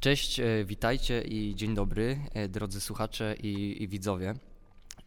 [0.00, 4.34] Cześć, e, witajcie i dzień dobry, e, drodzy słuchacze i, i widzowie.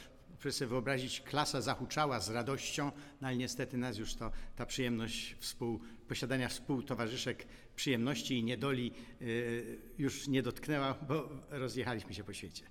[0.43, 5.37] Proszę sobie wyobrazić, klasa zahuczała z radością, no ale niestety nas już to, ta przyjemność
[5.41, 12.65] współ, posiadania współtowarzyszek przyjemności i niedoli y, już nie dotknęła, bo rozjechaliśmy się po świecie.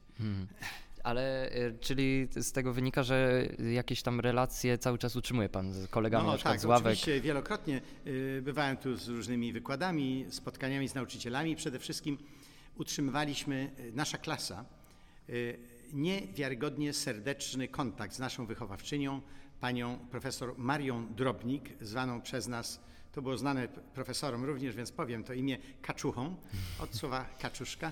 [1.04, 5.88] Ale y, czyli z tego wynika, że jakieś tam relacje cały czas utrzymuje pan z
[5.88, 6.94] kolegami na przykład tak, z ławek?
[6.94, 11.56] oczywiście wielokrotnie y, bywałem tu z różnymi wykładami, spotkaniami z nauczycielami.
[11.56, 12.18] Przede wszystkim
[12.76, 14.66] utrzymywaliśmy, y, nasza klasa,
[15.30, 19.22] y, niewiarygodnie serdeczny kontakt z naszą wychowawczynią,
[19.60, 22.80] panią profesor Marią Drobnik, zwaną przez nas,
[23.12, 26.36] to było znane profesorom również, więc powiem to imię Kaczuchą,
[26.80, 27.92] od słowa kaczuszka,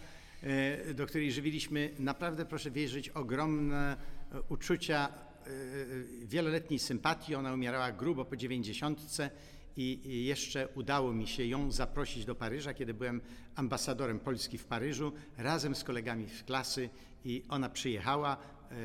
[0.90, 3.98] y, do której żywiliśmy naprawdę, proszę wierzyć, ogromne
[4.36, 5.10] y, uczucia
[5.48, 7.36] y, wieloletniej sympatii.
[7.36, 9.30] Ona umierała grubo po dziewięćdziesiątce
[9.78, 13.22] i jeszcze udało mi się ją zaprosić do Paryża, kiedy byłem
[13.56, 16.90] ambasadorem Polski w Paryżu, razem z kolegami z klasy
[17.26, 18.38] i ona przyjechała.
[18.72, 18.76] e,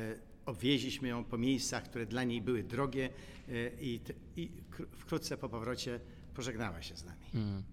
[0.45, 3.09] Obwieźliśmy ją po miejscach, które dla niej były drogie
[3.49, 3.51] e,
[3.81, 3.99] i,
[4.35, 5.99] i kr- wkrótce po powrocie
[6.33, 7.21] pożegnała się z nami.
[7.35, 7.63] Mm.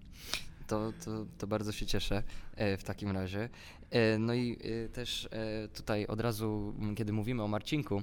[0.67, 2.23] To, to, to bardzo się cieszę
[2.55, 3.49] e, w takim razie.
[3.89, 5.29] E, No i e, też
[5.75, 8.01] tutaj od razu, kiedy mówimy o Marcinku,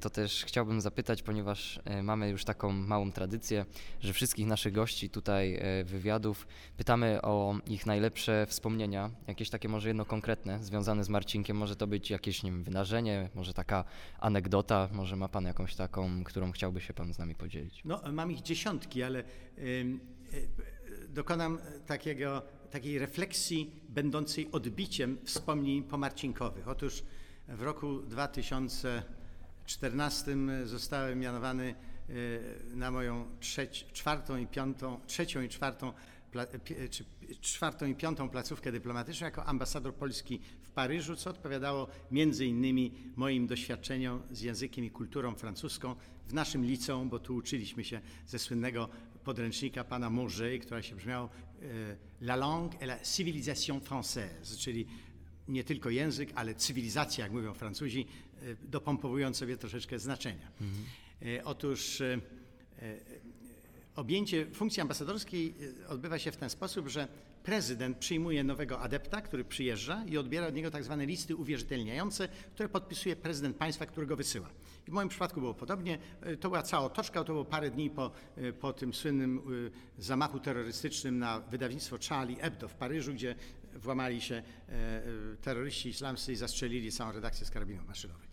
[0.00, 3.64] to też chciałbym zapytać, ponieważ mamy już taką małą tradycję,
[4.00, 6.46] że wszystkich naszych gości tutaj wywiadów
[6.76, 11.56] pytamy o ich najlepsze wspomnienia, jakieś takie może jedno konkretne, związane z Marcinkiem.
[11.56, 13.84] Może to być jakieś wiem, wydarzenie, może taka
[14.20, 17.82] anegdota, może ma pan jakąś taką, którą chciałby się pan z nami podzielić.
[17.84, 19.24] No, mam ich dziesiątki, ale
[21.10, 26.68] dokonam takiego, takiej refleksji będącej odbiciem wspomnień pomarcinkowych.
[26.68, 27.02] Otóż
[27.48, 31.74] w roku 2014 zostałem mianowany
[32.10, 32.40] y,
[32.74, 35.92] na moją trzeć, czwartą i piątą, trzecią i czwartą,
[36.90, 37.04] czy
[37.40, 43.46] czwartą i piątą placówkę dyplomatyczną jako ambasador Polski w Paryżu, co odpowiadało między innymi moim
[43.46, 45.94] doświadczeniom z językiem i kulturą francuską
[46.26, 48.88] w naszym liceum, bo tu uczyliśmy się ze słynnego
[49.24, 54.86] podręcznika pana Mauger, która się brzmiała e, La langue et la civilisation française, czyli
[55.48, 58.06] nie tylko język, ale cywilizacja, jak mówią Francuzi,
[58.42, 60.50] e, dopompowując sobie troszeczkę znaczenia.
[61.44, 62.20] Otóż e,
[62.78, 62.98] e,
[63.96, 65.54] objęcie funkcji ambasadorskiej
[65.84, 67.08] e, odbywa się w ten sposób, że
[67.42, 72.68] prezydent przyjmuje nowego adepta, który przyjeżdża i odbiera od niego tak zwane listy uwierzytelniające, które
[72.68, 74.50] podpisuje prezydent państwa, którego wysyła.
[74.88, 75.98] I w moim przypadku było podobnie.
[76.20, 79.40] E, To była cała otoczka, to było parę dni po, e, po tym słynnym
[79.98, 83.34] zamachu terrorystycznym na wydawnictwo Charlie Hebdo w Paryżu, gdzie
[83.74, 84.42] włamali się
[85.42, 88.28] terroryści islamscy i zastrzelili całą redakcję z karabinów maszynowych.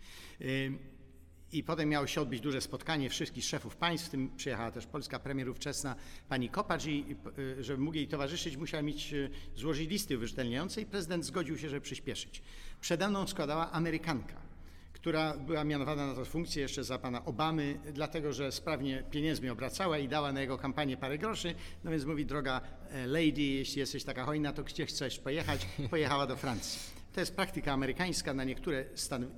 [1.52, 4.86] E, I potem miało się odbyć duże spotkanie wszystkich szefów państw, w tym przyjechała też
[4.86, 5.96] polska premier ówczesna
[6.28, 10.86] pani Kopacz i y, żeby mógł jej towarzyszyć, musiała mieć, y, złożyć listy uwierzytelniające i
[10.86, 12.42] prezydent zgodził się, żeby przyspieszyć.
[12.80, 14.48] Przede mną składała Amerykanka,
[14.92, 19.98] która była mianowana na tę funkcję jeszcze za pana Obamy, dlatego że sprawnie pieniędzmi obracała
[19.98, 21.54] i dała na jego kampanię parę groszy.
[21.84, 22.60] No więc mówi, droga
[22.90, 25.66] e, lady, jeśli jesteś taka hojna, to gdzie chcesz pojechać?
[25.90, 26.80] Pojechała do Francji.
[27.14, 29.28] To jest praktyka amerykańska na niektóre stan, e,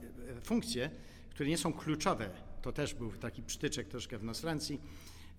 [0.41, 0.91] funkcje,
[1.41, 2.31] które nie są kluczowe.
[2.63, 4.81] To też był taki przytyczek troszkę w nos Francji.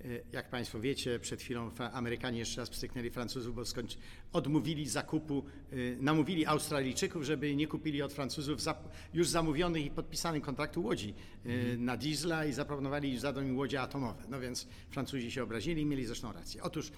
[0.01, 3.97] E, Jak Państwo wiecie, przed chwilą Amerykanie jeszcze raz pstryknęli Francuzów, bo skąd
[4.33, 5.43] odmówili zakupu,
[5.73, 8.59] y, namówili Australijczyków, żeby nie kupili od Francuzów
[9.13, 11.13] już zamówionych i podpisanych kontraktu łodzi
[11.45, 14.23] y, na diesla i zaproponowali zadać im łodzie atomowe.
[14.29, 16.63] No więc Francuzi się obrazili i mieli zresztą rację.
[16.63, 16.91] Otóż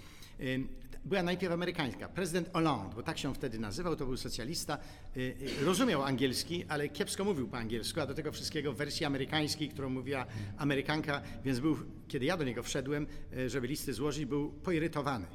[1.05, 2.09] była najpierw amerykańska.
[2.09, 4.77] Prezydent Hollande, bo tak się wtedy nazywał, to był socjalista,
[5.17, 9.05] y, y, rozumiał angielski, ale kiepsko mówił po angielsku, a do tego wszystkiego w wersji
[9.05, 10.25] amerykańskiej, którą mówiła
[10.57, 11.77] Amerykanka, więc był,
[12.07, 13.07] kiedy ja do niego wszedłem,
[13.37, 15.25] y, żeby listy złożyć, był poirytowany.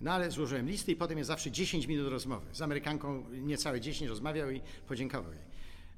[0.00, 2.46] No ale złożyłem listy i potem jest zawsze 10 minut rozmowy.
[2.52, 5.42] Z Amerykanką niecałe 10 rozmawiał i podziękował jej.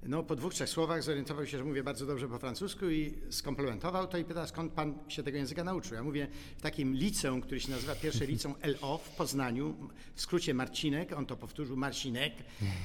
[0.07, 4.07] No po dwóch, trzech słowach zorientował się, że mówię bardzo dobrze po francusku i skomplementował
[4.07, 5.95] to i pyta, skąd pan się tego języka nauczył.
[5.95, 10.55] Ja mówię, w takim liceum, który się nazywa pierwsze liceum LO w Poznaniu, w skrócie
[10.55, 12.33] Marcinek, on to powtórzył Marcinek,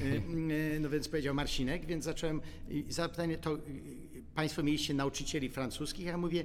[0.02, 0.06] y,
[0.52, 2.42] y, no więc powiedział Marcinek, więc zacząłem
[2.90, 3.60] zapytanie, to y,
[4.36, 6.06] państwo mieliście nauczycieli francuskich?
[6.06, 6.44] Ja mówię,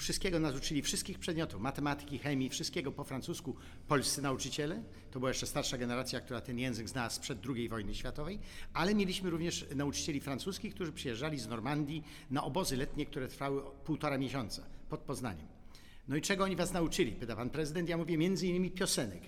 [0.00, 3.56] Wszystkiego nas uczyli, wszystkich przedmiotów, matematyki, chemii, wszystkiego po francusku,
[3.88, 4.82] polscy nauczyciele.
[5.10, 8.38] To była jeszcze starsza generacja, która ten język znała sprzed II wojny światowej,
[8.72, 14.18] ale mieliśmy również nauczycieli francuskich, którzy przyjeżdżali z Normandii na obozy letnie, które trwały półtora
[14.18, 15.46] miesiąca pod Poznaniem.
[16.08, 17.12] No i czego oni was nauczyli?
[17.12, 17.88] Pyta pan prezydent.
[17.88, 19.22] Ja mówię między innymi piosenek.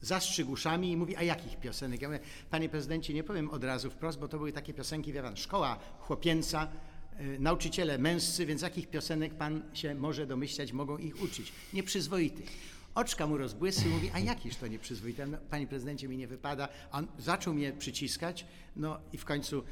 [0.00, 2.02] Zastrzyg uszami i mówi, a jakich piosenek?
[2.02, 2.20] Ja mówię,
[2.50, 5.78] panie prezydencie, nie powiem od razu wprost, bo to były takie piosenki, wie pan, szkoła
[5.98, 6.68] chłopięca,
[7.38, 11.52] nauczyciele męscy, więc jakich piosenek pan się może domyślać, mogą ich uczyć?
[11.72, 12.46] Nieprzyzwoitych.
[12.94, 15.26] Oczka mu rozbłysły, mówi, a jakiż to nieprzyzwoite?
[15.26, 16.68] No, panie prezydencie, mi nie wypada.
[16.90, 18.46] A On zaczął mnie przyciskać,
[18.76, 19.62] no i w końcu y,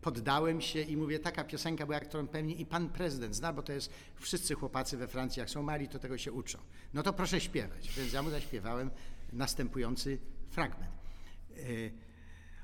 [0.00, 3.72] poddałem się i mówię, taka piosenka była, którą pewnie i pan prezydent zna, bo to
[3.72, 6.58] jest, wszyscy chłopacy we Francji, jak są mali, to tego się uczą.
[6.94, 7.90] No to proszę śpiewać.
[7.96, 8.90] Więc ja mu zaśpiewałem
[9.32, 10.18] następujący
[10.50, 10.92] fragment.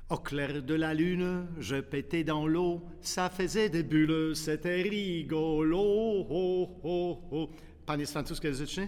[0.09, 5.77] Au clair de la lune, je pétais dans l'eau, ça faisait des bulles, c'était rigolo.
[6.29, 7.49] Ho, ho, ho.
[7.85, 8.87] Pan jest francuskojęzyczny?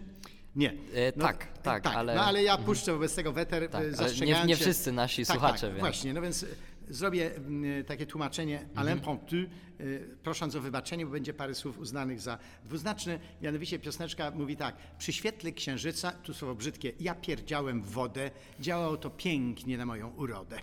[0.56, 0.74] Nie.
[0.96, 4.48] E, tak, tak, ale- No ale ja puszczę wobec tego weter, Tak, tak, zastrzegając nie-
[4.48, 6.48] nie się- wszyscy nasi tak, słuchacze, tak, więc- Właśnie, no więc e,
[6.92, 9.00] zrobię mm, takie tłumaczenie à Mhm.
[9.00, 9.84] l'impromptu, e,
[10.24, 13.20] prosząc o wybaczenie, bo będzie parę słów uznanych za dwuznaczne.
[13.42, 18.98] Mianowicie piosneczka mówi tak, przy świetle księżyca, tu słowo brzydkie, ja pierdziałem w wodę, działało
[18.98, 20.60] to pięknie na moją urodę.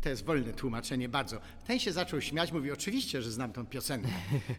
[0.00, 1.40] To jest wolne tłumaczenie, bardzo.
[1.66, 4.08] Ten się zaczął śmiać, mówi, oczywiście, że znam tą piosenkę.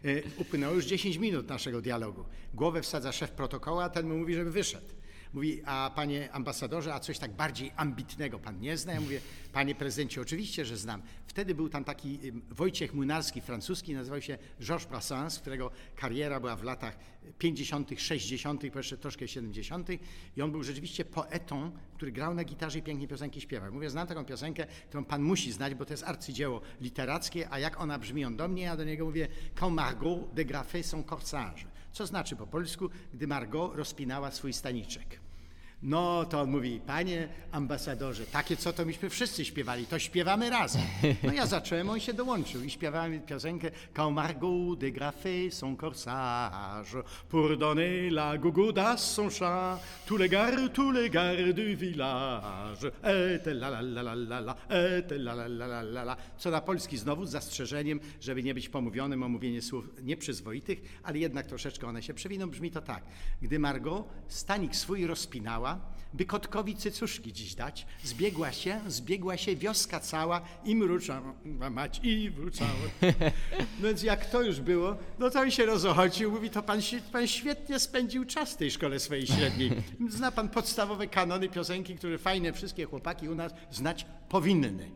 [0.05, 2.25] E, Upłynęło już 10 minut naszego dialogu.
[2.53, 4.98] Głowę wsadza szef protokołu, a ten mu mówi, żeby wyszedł.
[5.33, 8.93] Mówi, a panie ambasadorze, a coś tak bardziej ambitnego pan nie zna?
[8.93, 9.21] Ja mówię,
[9.53, 11.01] panie prezydencie, oczywiście, że znam.
[11.27, 16.63] Wtedy był tam taki Wojciech Młynarski, francuski, nazywał się Georges Brassens, którego kariera była w
[16.63, 16.97] latach
[17.37, 19.89] 50., 60., po jeszcze troszkę 70.
[20.37, 23.73] I on był rzeczywiście poetą, który grał na gitarze i pięknie piosenki śpiewał.
[23.73, 27.81] Mówię, znam taką piosenkę, którą pan musi znać, bo to jest arcydzieło literackie, a jak
[27.81, 31.68] ona brzmi, on do mnie, ja do niego mówię, quand Margot dégrafait son corsage.
[31.91, 35.19] Co znaczy po polsku, gdy Margot rozpinała swój staniczek.
[35.83, 40.81] No to on mówi, panie ambasadorze, takie co to myśmy wszyscy śpiewali, to śpiewamy razem.
[41.23, 47.57] No ja zacząłem, on się dołączył i śpiewałem piosenkę Quand Margot dégrafait son corsage pour
[47.57, 52.91] donner la gougoute à son chat, tous les gardes, tous les gardes du village
[53.35, 54.55] étaient la la la la la la,
[54.97, 56.17] étaient la la la la la la.
[56.37, 61.19] Co na polski znowu z zastrzeżeniem, żeby nie być pomówionym o mówienie słów nieprzyzwoitych, ale
[61.19, 62.49] jednak troszeczkę one się przewiną.
[62.49, 63.03] Brzmi to tak.
[63.41, 65.68] Gdy Margot stanik swój rozpinała,
[66.13, 71.33] by kotkowi cycuszki dziś dać, zbiegła się, zbiegła się wioska cała i mruczała
[71.71, 72.71] mać i wrócała.
[73.79, 76.79] No więc jak to już było, no to on się rozochodził, mówi, to pan,
[77.11, 79.71] pan świetnie spędził czas w tej szkole swojej średniej.
[80.09, 84.91] Zna pan podstawowe kanony piosenki, które fajne wszystkie chłopaki u nas znać powinny.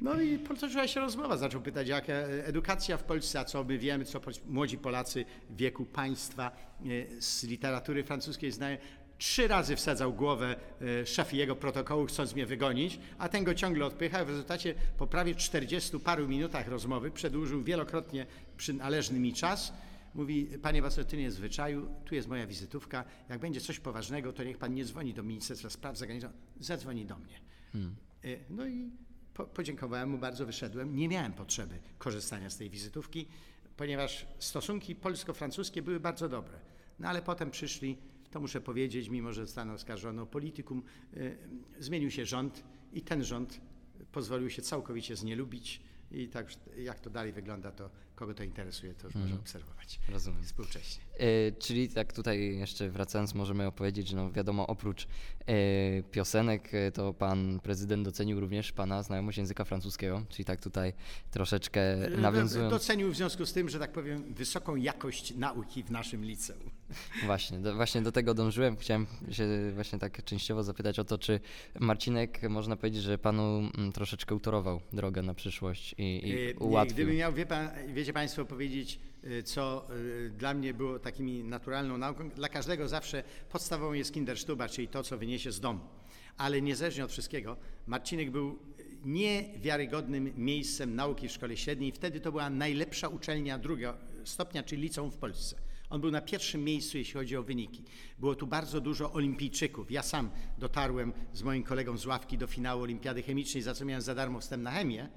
[0.00, 4.04] No i potoczyła się rozmowa, zaczął pytać, jaka edukacja w Polsce, a co my wiemy,
[4.04, 8.78] co młodzi Polacy w wieku państwa e, z literatury francuskiej znają.
[9.20, 13.86] Trzy razy wsadzał głowę e, szef jego protokołu, chcąc mnie wygonić, a ten go ciągle
[13.86, 14.24] odpycha.
[14.24, 19.72] W rezultacie po prawie 40 paru minutach rozmowy przedłużył wielokrotnie przynależny mi czas.
[20.14, 23.04] Mówi, panie Wasotynie, zwyczaju, tu jest moja wizytówka.
[23.28, 27.18] Jak będzie coś poważnego, to niech pan nie dzwoni do Ministerstwa Spraw Zagranicznych, zadzwoni do
[27.18, 27.40] mnie.
[28.24, 28.90] E, No i
[29.34, 30.96] po, podziękowałem mu bardzo, wyszedłem.
[30.96, 33.26] Nie miałem potrzeby korzystania z tej wizytówki,
[33.76, 36.58] ponieważ stosunki polsko-francuskie były bardzo dobre.
[36.98, 37.96] No ale potem przyszli,
[38.30, 40.82] to muszę powiedzieć, mimo że zostaną oskarżony o politykum,
[41.16, 41.36] e,
[41.78, 43.60] zmienił się rząd i ten rząd
[44.12, 45.80] pozwolił się całkowicie znielubić.
[46.10, 46.46] I tak,
[46.76, 50.42] jak to dalej wygląda, to kogo to interesuje, to już może obserwować Rozumiem.
[50.42, 51.02] współcześnie.
[51.18, 55.06] E, czyli tak tutaj jeszcze wracając, możemy opowiedzieć, że no wiadomo, oprócz
[55.46, 60.92] e, piosenek, e, to pan prezydent docenił również pana znajomość języka francuskiego, czyli tak tutaj
[61.30, 62.70] troszeczkę nawiązując.
[62.70, 66.70] Docenił w związku z tym, że tak powiem, wysoką jakość nauki w naszym liceum.
[67.26, 68.76] Właśnie, do, właśnie do tego dążyłem.
[68.76, 71.40] Chciałem się właśnie tak częściowo zapytać o to, czy
[71.78, 76.94] Marcinek, można powiedzieć, że panu mm, troszeczkę utorował drogę na przyszłość i, i E, ułatwił.
[76.94, 77.68] Gdybym miał, wie pan,
[78.10, 79.86] wiecie Państwo, powiedzieć, e, co
[80.26, 85.02] e, dla mnie było takimi naturalną nauką, dla każdego zawsze podstawową jest Kinderstuba, czyli to,
[85.02, 85.80] co wyniesie z domu.
[86.36, 88.58] Ale niezależnie od wszystkiego, Marcinek był
[89.04, 91.92] niewiarygodnym miejscem nauki w szkole średniej.
[91.92, 95.56] Wtedy to była najlepsza uczelnia drugiego stopnia, czyli liceum w Polsce.
[95.90, 97.82] On był na pierwszym miejscu, jeśli chodzi o wyniki.
[98.18, 99.90] Było tu bardzo dużo olimpijczyków.
[99.90, 104.02] Ja sam dotarłem z moim kolegą z ławki do finału olimpiady chemicznej, za co miałem
[104.02, 105.08] za darmo wstęp na chemię.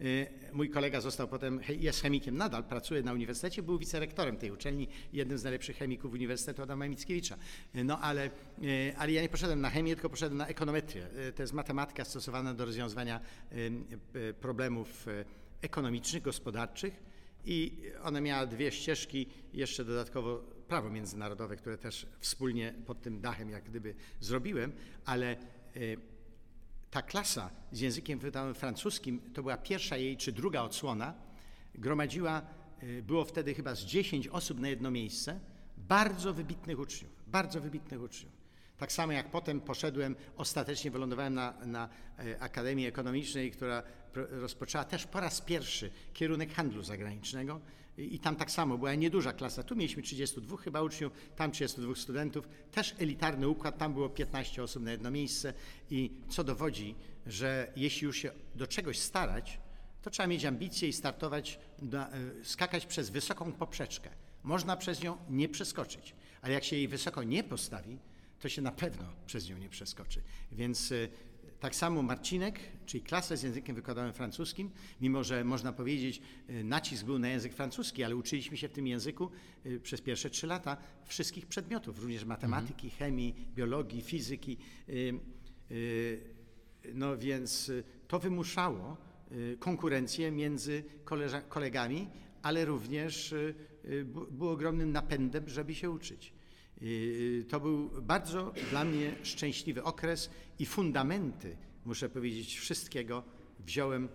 [0.00, 4.88] Y, Mój kolega został potem, jest chemikiem nadal, pracuje na uniwersytecie, był wicerektorem tej uczelni,
[5.12, 7.36] jednym z najlepszych chemików Uniwersytetu Adama Mickiewicza.
[7.76, 8.30] Y, No ale,
[8.62, 11.06] y, ale ja nie poszedłem na chemię, tylko poszedłem na ekonometrię.
[11.36, 13.20] To jest matematyka stosowana do rozwiązywania
[14.40, 15.06] problemów
[15.60, 17.02] ekonomicznych, gospodarczych
[17.44, 20.38] i ona miała dwie ścieżki, jeszcze dodatkowo
[20.68, 24.72] prawo międzynarodowe, które też wspólnie pod tym dachem jak gdyby zrobiłem,
[25.04, 25.36] ale
[26.90, 28.20] ta klasa z językiem
[28.54, 31.14] francuskim, to była pierwsza jej czy druga odsłona,
[31.74, 32.42] gromadziła,
[32.82, 35.40] y, było wtedy chyba z 10 osób na jedno miejsce,
[35.76, 38.32] bardzo wybitnych uczniów, bardzo wybitnych uczniów.
[38.78, 43.82] Tak samo jak potem poszedłem, ostatecznie wylądowałem na, na e, Akademii Ekonomicznej, która
[44.14, 47.60] rozpoczęła też po raz pierwszy kierunek handlu zagranicznego
[47.98, 49.62] i, tam tak samo była nieduża klasa.
[49.62, 54.82] Tu mieliśmy 32 chyba uczniów, tam 32 studentów, też elitarny układ, tam było 15 osób
[54.82, 55.54] na jedno miejsce
[55.90, 56.94] i co dowodzi,
[57.26, 59.58] że jeśli już się do czegoś starać,
[60.02, 61.58] to trzeba mieć ambicje i startować,
[61.92, 62.08] e,
[62.44, 64.10] skakać przez wysoką poprzeczkę.
[64.42, 67.98] Można przez nią nie przeskoczyć, ale jak się jej wysoko nie postawi,
[68.40, 70.22] to się na pewno przez nią nie przeskoczy.
[70.52, 71.08] Więc e,
[71.60, 77.04] tak samo Marcinek, czyli klasa z językiem wykładowym francuskim, mimo że można powiedzieć e, nacisk
[77.04, 79.30] był na język francuski, ale uczyliśmy się w tym języku
[79.64, 84.56] e, przez pierwsze trzy lata wszystkich przedmiotów, również matematyki, chemii, biologii, fizyki.
[84.88, 85.74] E,
[86.94, 88.96] no więc y, to wymuszało
[89.32, 90.84] y, konkurencję między
[91.48, 92.08] kolegami,
[92.42, 96.32] ale również y, y, było ogromnym napędem, żeby się uczyć.
[96.82, 103.22] Y, To był bardzo dla mnie szczęśliwy okres i fundamenty, muszę powiedzieć, wszystkiego
[103.60, 104.08] wziąłem y,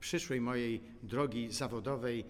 [0.00, 2.24] przyszłej mojej drogi zawodowej,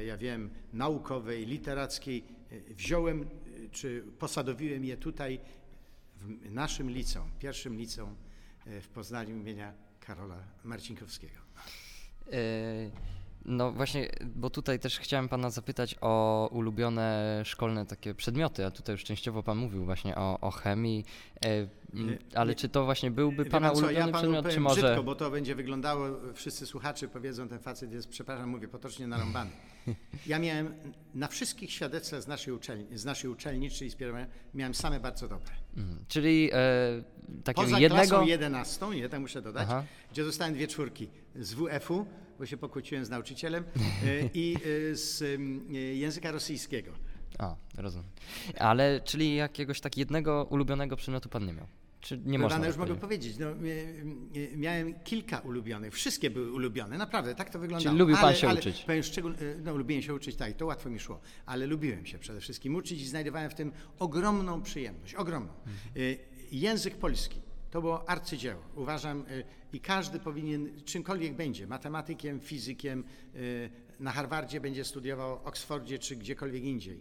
[0.00, 5.40] y, ja wiem, naukowej, literackiej, y, wziąłem y, czy posadowiłem je tutaj
[6.16, 8.16] w naszym liceum, pierwszym liceum
[8.66, 11.34] w Poznaniu imienia Karola Marcinkowskiego.
[12.32, 12.90] E,
[13.48, 18.94] No właśnie, bo tutaj też chciałem pana zapytać o ulubione szkolne takie przedmioty, a tutaj
[18.94, 21.04] już częściowo pan mówił właśnie o, o chemii,
[21.44, 21.68] e,
[22.34, 24.82] ale czy to właśnie byłby pana pan co, ulubiony ja panu przedmiot, czy może...
[24.82, 29.50] brzydko, bo to będzie wyglądało, wszyscy słuchacze powiedzą, ten facet jest, przepraszam, mówię potocznie narąbany.
[30.26, 30.74] Ja miałem
[31.14, 35.28] na wszystkich świadectwach z naszej uczelni, z naszej uczelni czyli z pierwszej, miałem same bardzo
[35.28, 35.52] dobre.
[35.76, 35.98] Mhm.
[36.08, 37.02] Czyli e,
[37.44, 38.08] takiego Poza jednego...
[38.08, 39.84] klasą 11, nie, tak muszę dodać, Aha.
[40.12, 42.06] gdzie dostałem dwie czwórki z WF-u,
[42.38, 46.92] bo się pokłóciłem z nauczycielem, e, i e, z e, języka rosyjskiego.
[47.38, 48.08] A, rozumiem.
[48.58, 51.66] Ale czyli jakiegoś tak jednego ulubionego przedmiotu pan nie miał?
[52.00, 53.38] Czy nie można tak już mogę powiedzieć?
[53.38, 53.46] No,
[54.56, 55.94] miałem kilka ulubionych.
[55.94, 57.90] Wszystkie były ulubione, naprawdę, tak to wyglądało.
[57.90, 58.82] Czyli lubił pan ale, się ale, uczyć?
[58.82, 62.40] Powiem szczegól, no, lubiłem się uczyć, tak, to łatwo mi szło, ale lubiłem się przede
[62.40, 65.52] wszystkim uczyć i znajdowałem w tym ogromną przyjemność, ogromną.
[65.66, 66.16] Mhm.
[66.52, 67.45] Język polski.
[67.76, 68.62] To było arcydzieło.
[68.74, 69.42] Uważam, e,
[69.72, 73.04] i każdy powinien, czymkolwiek będzie, matematykiem, fizykiem,
[73.34, 73.38] e,
[74.00, 77.00] na Harvardzie będzie studiował, Oksfordzie czy gdziekolwiek indziej,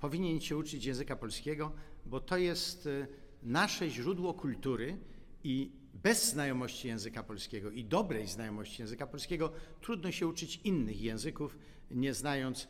[0.00, 1.72] powinien się uczyć języka polskiego,
[2.06, 3.06] bo to jest e,
[3.42, 4.98] nasze źródło kultury
[5.44, 11.58] i bez znajomości języka polskiego i dobrej znajomości języka polskiego trudno się uczyć innych języków,
[11.90, 12.68] nie znając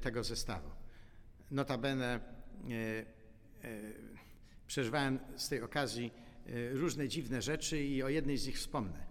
[0.00, 0.70] tego zestawu.
[1.50, 2.20] Notabene
[4.66, 6.12] przeżywałem z tej okazji
[6.72, 9.06] różne dziwne rzeczy i o jednej z nich wspomnę.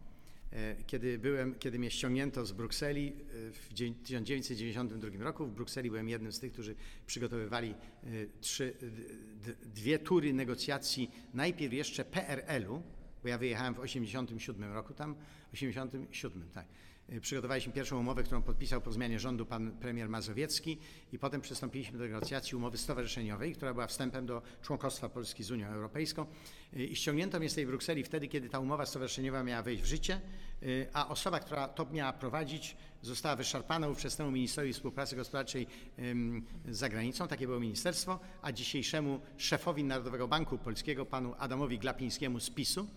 [0.54, 5.90] E, Kiedy, byłem, kiedy mnie ściągnięto z Brukseli e, w dzie- 1992 roku, w Brukseli
[5.90, 6.76] byłem jednym z tych, którzy
[7.08, 8.08] przygotowywali e,
[8.42, 8.74] trzy,
[9.66, 12.82] dwie tury negocjacji, najpierw jeszcze PRL-u,
[13.24, 15.16] bo ja wyjechałem w 87 roku tam,
[15.54, 16.66] 87, tak,
[17.22, 20.78] przygotowaliśmy pierwszą umowę, którą podpisał po zmianie rządu pan premier Mazowiecki
[21.14, 25.68] i potem przystąpiliśmy do negocjacji umowy stowarzyszeniowej, która była wstępem do członkostwa Polski z Unią
[25.68, 26.26] Europejską
[26.74, 29.86] y, i ściągnięto mnie z tej Brukseli wtedy, kiedy ta umowa stowarzyszeniowa miała wejść w
[29.86, 30.22] życie,
[30.64, 35.68] y, a osoba, która to miała prowadzić, została wyszarpana ówczesnemu ministrowi współpracy gospodarczej
[36.00, 42.40] ym, z zagranicą, takie było ministerstwo, a dzisiejszemu szefowi Narodowego Banku Polskiego, panu Adamowi Glapińskiemu
[42.40, 42.88] z PiSu.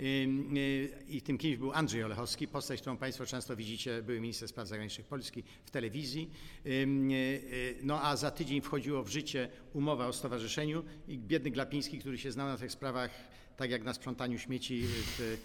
[0.00, 4.68] Y, I tym kimś był Andrzej Olechowski, postać, którą Państwo często widzicie, były minister spraw
[4.68, 6.30] zagranicznych Polski w telewizji.
[6.66, 11.98] Y, y, No a za tydzień wchodziło w życie umowa o stowarzyszeniu i biedny Glapiński,
[11.98, 13.10] który się znał na tych sprawach,
[13.56, 15.38] tak jak na sprzątaniu śmieci w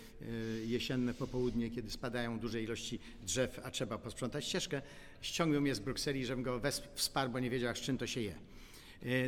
[0.66, 4.82] jesienne popołudnie, kiedy spadają duże ilości drzew, a trzeba posprzątać ścieżkę,
[5.22, 6.62] ściągnął mnie z Brukseli, żebym go
[6.94, 8.36] wsparł, bo nie wiedział, z czym to się je.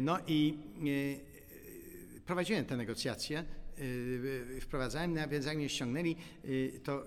[0.01, 0.57] No i
[2.25, 3.45] prowadziłem te negocjacje,
[4.61, 7.05] wprowadzałem, no, więc jak mnie ściągnęli, y, to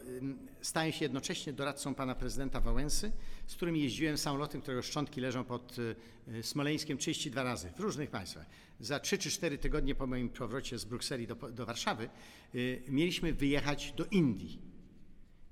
[0.60, 3.12] stałem się jednocześnie doradcą pana prezydenta Wałęsy,
[3.46, 5.94] z którym jeździłem samolotem, którego szczątki leżą pod y,
[6.28, 8.46] y, Smoleńskiem 32 razy w różnych państwach.
[8.80, 12.08] Za 3 czy 4 tygodnie po moim powrocie z Brukseli do, do Warszawy
[12.54, 14.58] y, mieliśmy wyjechać do Indii.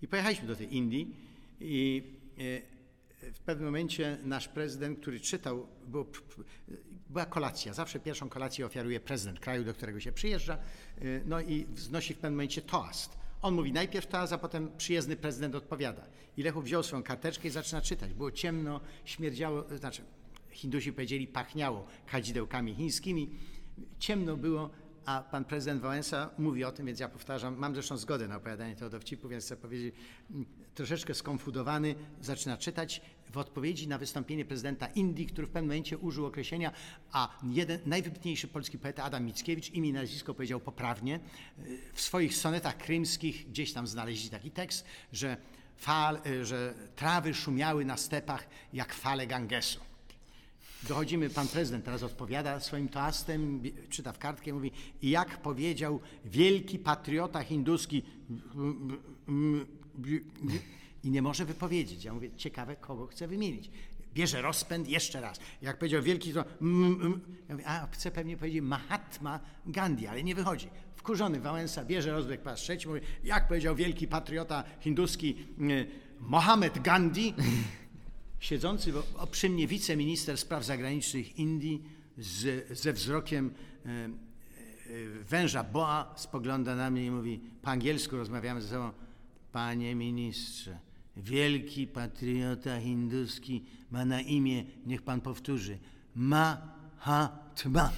[0.03, 1.17] I pojechaliśmy do tej Indii
[1.61, 2.03] i
[3.23, 5.67] w pewnym momencie nasz prezydent, który czytał,
[7.11, 11.67] była kolacja, zawsze pierwszą kolację ofiaruje prezydent kraju, do którego się przyjeżdża, e, no i
[11.67, 13.19] wznosi w pewnym momencie toast.
[13.43, 16.07] On mówi najpierw toast, a potem przyjezdny prezydent odpowiada.
[16.37, 18.15] I wziął swoją karteczkę i zaczyna czytać.
[18.15, 20.03] Było ciemno, śmierdziało, znaczy
[20.51, 23.31] Hindusi powiedzieli pachniało kadzidełkami chińskimi,
[23.99, 24.71] ciemno było,
[25.05, 28.75] a pan prezydent Wałęsa mówi o tym, więc ja powtarzam, mam zresztą zgodę na opowiadanie
[28.77, 29.95] tego dowcipu, więc chcę powiedzieć,
[30.31, 35.99] mm, troszeczkę skonfudowany, zaczyna czytać w odpowiedzi na wystąpienie prezydenta Indii, który w pewnym momencie
[35.99, 36.73] użył określenia,
[37.13, 41.21] a jeden, najwybitniejszy polski poeta Adam Mickiewicz, imię i nazwisko powiedział poprawnie,
[41.93, 45.37] w swoich sonetach krymskich gdzieś tam znaleźli taki tekst, że,
[45.77, 49.90] fal, y, że trawy szumiały na stepach jak fale Gangesu.
[50.89, 54.71] Dochodzimy, pan prezydent teraz odpowiada swoim toastem, czyta w kartkę, mówi,
[55.03, 58.03] jak powiedział wielki patriota hinduski,
[61.05, 62.05] i nie może wypowiedzieć.
[62.05, 63.71] Ja mówię, ciekawe, kogo chce wymienić.
[64.15, 65.41] Bierze rozpęd jeszcze raz.
[65.63, 66.45] Jak powiedział wielki, to.
[67.49, 70.69] Ja mówię, a chce pewnie powiedzieć Mahatma Gandhi, ale nie wychodzi.
[70.95, 75.87] Wkurzony Wałęsa bierze rozbieg raz trzeci, mówi, jak powiedział wielki patriota hinduski y,
[76.21, 77.35] Mohammed Gandhi,
[78.41, 78.93] siedzący
[79.31, 81.83] przy mnie wiceminister spraw zagranicznych Indii
[82.19, 83.55] z, ze wzrokiem
[83.87, 84.11] e, e,
[85.25, 88.91] węża boa spogląda na mnie i mówi, po angielsku rozmawiamy ze sobą,
[89.53, 90.79] panie ministrze,
[91.17, 95.79] wielki patriota hinduski ma na imię, niech pan powtórzy,
[96.15, 97.93] Mahatma.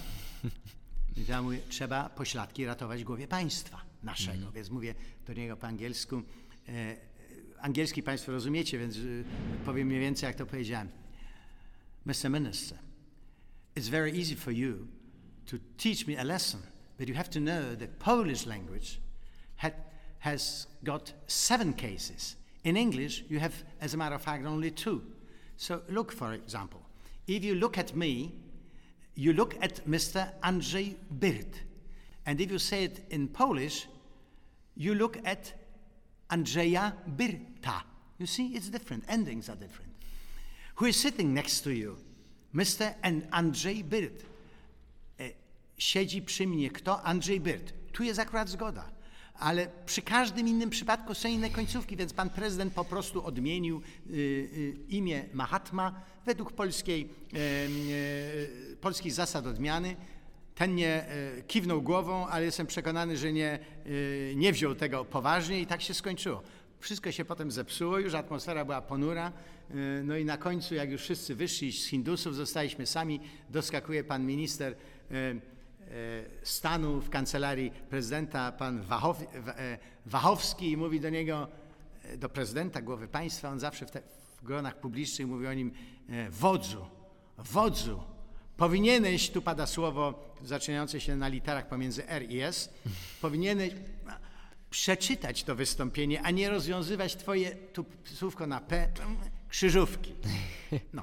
[1.16, 4.94] I ja mówię, trzeba pośladki ratować głowie państwa naszego, więc mówię
[5.26, 6.22] do niego po angielsku.
[6.68, 6.96] E,
[7.62, 8.98] angielski państwo rozumiecie, więc
[9.64, 10.88] powiem mniej więcej, jak to powiedziałem.
[12.06, 12.30] Mr.
[12.30, 12.78] Minister,
[13.76, 14.86] it's very easy for you
[15.46, 16.60] to teach me a lesson,
[16.98, 19.00] but you have to know that Polish language
[19.56, 19.72] had,
[20.18, 22.36] has got seven cases.
[22.64, 25.02] In English, you have, as a matter of fact, only two.
[25.56, 26.80] So look, for example,
[27.26, 28.32] if you look at me,
[29.14, 30.28] you look at Mr.
[30.42, 31.60] Andrzej Byrt.
[32.26, 33.88] And if you say it in Polish,
[34.76, 35.52] you look at
[36.32, 37.84] Andrzeja Byrta.
[38.18, 39.04] You see, it's different.
[39.08, 39.92] Endings are different.
[40.80, 41.96] Who is sitting next to you?
[42.54, 42.94] Mr.
[43.02, 44.22] and Andrzej Byrt.
[45.20, 45.30] E,
[45.78, 47.02] siedzi przy mnie kto?
[47.02, 47.72] Andrzej Byrt.
[47.92, 48.90] Tu jest akurat zgoda.
[49.34, 54.12] Ale przy każdym innym przypadku są inne końcówki, więc pan prezydent po prostu odmienił y,
[54.12, 59.96] y, imię Mahatma według polskiej, e, polskich zasad odmiany.
[60.54, 63.58] Ten nie e, kiwnął głową, ale jestem przekonany, że nie,
[64.30, 66.42] e, nie wziął tego poważnie i tak się skończyło.
[66.80, 69.32] Wszystko się potem zepsuło, już atmosfera była ponura.
[69.70, 74.26] e, No i na końcu, jak już wszyscy wyszli z Hindusów, zostaliśmy sami, doskakuje pan
[74.26, 74.74] minister
[76.42, 79.54] stanu w kancelarii prezydenta, pan Wachow, Wa-
[80.06, 81.48] Wachowski i mówi do niego,
[82.18, 84.02] do prezydenta głowy państwa, on zawsze w, te,
[84.36, 85.72] w gronach publicznych mówi o nim
[86.30, 86.86] wodzu,
[87.38, 88.00] wodzu,
[88.56, 92.70] Powinieneś, tu pada słowo zaczynające się na literach pomiędzy R i S,
[93.20, 93.72] powinieneś
[94.70, 98.88] przeczytać to wystąpienie, a nie rozwiązywać twoje, tu słówko na P,
[99.48, 100.14] krzyżówki.
[100.92, 101.02] No.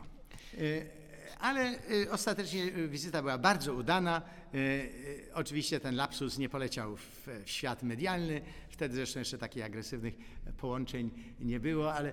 [1.39, 4.21] Ale y, ostatecznie y, wizyta była bardzo udana.
[4.55, 8.41] Y, Oczywiście ten lapsus nie poleciał w, świat medialny.
[8.69, 10.13] Wtedy zresztą jeszcze takich agresywnych
[10.57, 12.11] połączeń nie było, ale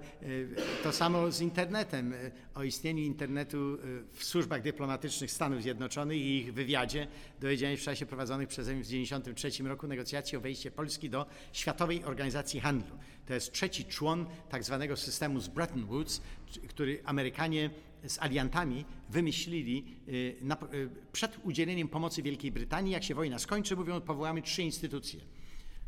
[0.82, 2.14] to samo z internetem.
[2.54, 3.78] O istnieniu internetu
[4.12, 7.06] w służbach dyplomatycznych Stanów Zjednoczonych i ich wywiadzie
[7.40, 11.26] dowiedziałem się w czasie prowadzonych przeze mnie w 1993 roku negocjacji o wejście Polski do
[11.52, 12.98] Światowej Organizacji Handlu.
[13.26, 16.20] To jest trzeci człon tak zwanego systemu z Bretton Woods,
[16.68, 17.70] który Amerykanie
[18.08, 22.92] z aliantami wymyślili y, na, y, przed udzieleniem pomocy Wielkiej Brytanii.
[22.92, 25.20] Jak się wojna skończy, mówią, powołamy trzy instytucje.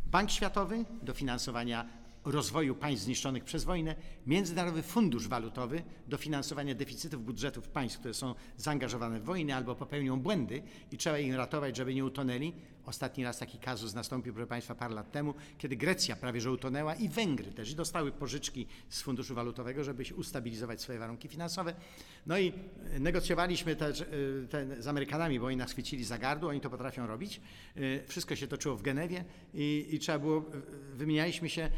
[0.06, 1.88] Bank Światowy do finansowania
[2.24, 3.94] rozwoju państw zniszczonych przez wojnę,
[4.26, 10.20] Międzynarodowy Fundusz Walutowy do finansowania deficytów budżetów państw, które są zaangażowane w wojnę albo popełnią
[10.20, 12.52] błędy i trzeba ich ratować, żeby nie utonęli.
[12.86, 16.94] Ostatni raz taki kazus nastąpił, proszę Państwa, parę lat temu, kiedy Grecja prawie że utonęła
[16.94, 21.74] i Węgry też i dostały pożyczki z Funduszu Walutowego, żeby ustabilizować swoje warunki finansowe.
[22.26, 22.52] No i
[22.94, 24.06] e, negocjowaliśmy też e,
[24.50, 27.40] te, z Amerykanami, bo oni nas chwycili za gardło, oni to potrafią robić.
[27.76, 30.44] E, Wszystko się toczyło w Genewie i, i trzeba było,
[30.94, 31.70] wymienialiśmy się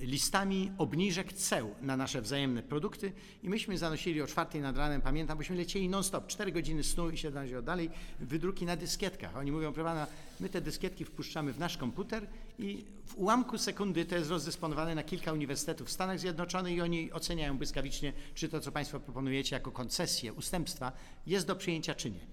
[0.00, 5.38] listami obniżek ceł na nasze wzajemne produkty i myśmy zanosili o czwartej nad ranem, pamiętam,
[5.38, 9.36] bośmy lecieli non-stop, 4 godziny snu i 7 się dalej, wydruki na dyskietkach.
[9.36, 10.06] Oni mówią, proszę pana,
[10.40, 12.26] my te dyskietki wpuszczamy w nasz komputer
[12.58, 17.12] i w ułamku sekundy to jest rozdysponowane na kilka uniwersytetów w Stanach Zjednoczonych i oni
[17.12, 20.92] oceniają błyskawicznie, czy to, co państwo proponujecie jako koncesję, ustępstwa,
[21.26, 22.26] jest do przyjęcia, czy nie.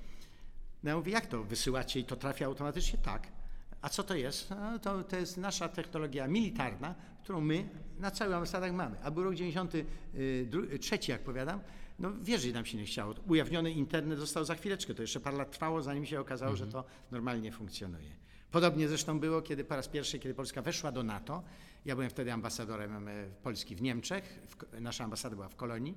[0.84, 3.00] No ja mówię, jak to wysyłacie i to trafia automatycznie?
[3.00, 3.39] Tak.
[3.82, 4.50] A co to jest?
[4.50, 8.96] No, to, to jest nasza technologia militarna, którą my na całych ambasadach mamy.
[9.04, 11.60] A był rok 93, jak powiadam,
[12.00, 13.16] no wierzyć nam się nie chciało.
[13.28, 14.94] Ujawniony internet został za chwileczkę.
[14.94, 18.10] To jeszcze parę lat trwało, zanim się okazało, że to normalnie funkcjonuje.
[18.52, 21.44] Podobnie zresztą było, kiedy po raz pierwszy, kiedy Polska weszła do NATO.
[21.86, 23.10] Ja byłem wtedy ambasadorem
[23.44, 24.40] Polski w Niemczech.
[24.48, 25.96] W, nasza ambasada była w Kolonii.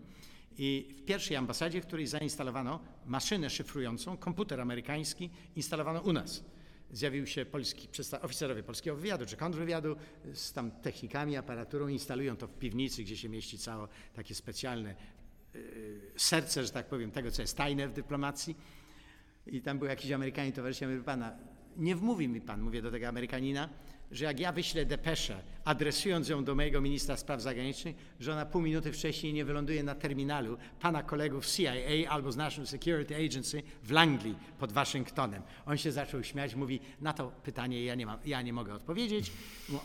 [0.58, 6.44] I w pierwszej ambasadzie, w której zainstalowano maszynę szyfrującą, komputer amerykański, instalowano u nas.
[6.92, 7.88] Zjawił się polski,
[8.22, 9.96] oficerowie polskiego wywiadu czy kontrwywiadu
[10.35, 14.94] z tam technikami, aparaturą, instalują to w piwnicy, gdzie się mieści całe takie specjalne
[15.55, 18.57] y, serce, że tak powiem, tego, co jest tajne w dyplomacji.
[19.46, 21.37] I tam był jakiś Amerykanin towarzysz, ja mówię, pana,
[21.76, 23.68] nie wmówi mi pan, mówię do tego Amerykanina,
[24.12, 28.62] że jak ja wyślę depeszę, adresując ją do mojego ministra spraw zagranicznych, że ona pół
[28.62, 33.90] minuty wcześniej nie wyląduje na terminalu pana kolegów CIA albo z National Security Agency w
[33.90, 35.42] Langley pod Waszyngtonem.
[35.66, 39.33] On się zaczął śmiać, mówi, na to pytanie ja nie, mam, ja nie mogę odpowiedzieć,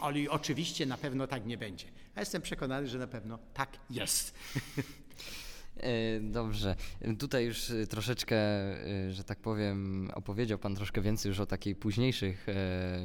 [0.02, 1.86] ale oczywiście na pewno tak nie będzie.
[2.16, 4.34] A jestem przekonany, że na pewno tak jest.
[5.80, 6.76] E, Dobrze.
[7.20, 11.76] Tutaj już e, troszeczkę, e, że tak powiem, opowiedział Pan troszkę więcej już o takiej
[11.76, 12.48] późniejszych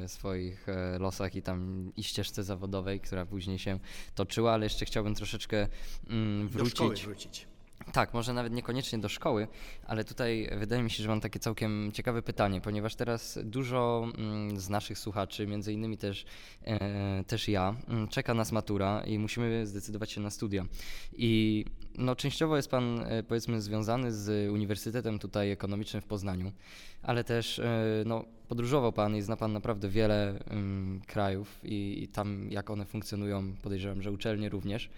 [0.07, 0.67] swoich
[0.99, 3.79] losach i tam i ścieżce zawodowej, która później się
[4.15, 5.67] toczyła, ale jeszcze chciałbym troszeczkę
[6.09, 7.05] mm, Do szkoły wrócić.
[7.05, 7.47] wrócić.
[7.91, 9.47] Tak, może nawet niekoniecznie do szkoły,
[9.87, 14.59] ale tutaj wydaje mi się, że mam takie całkiem ciekawe pytanie, ponieważ teraz dużo mm,
[14.59, 16.25] z naszych słuchaczy, między innymi też,
[17.27, 20.65] też ja, mm, czeka nas matura i musimy zdecydować się na studia.
[21.17, 21.65] I
[21.97, 26.51] no, częściowo jest Pan, e, powiedzmy, związany z Uniwersytetem tutaj ekonomicznym w Poznaniu,
[27.01, 32.07] ale też e, no, podróżował Pan i zna Pan naprawdę wiele mm, krajów i, i
[32.07, 34.89] tam jak one funkcjonują, podejrzewam, że uczelnie również.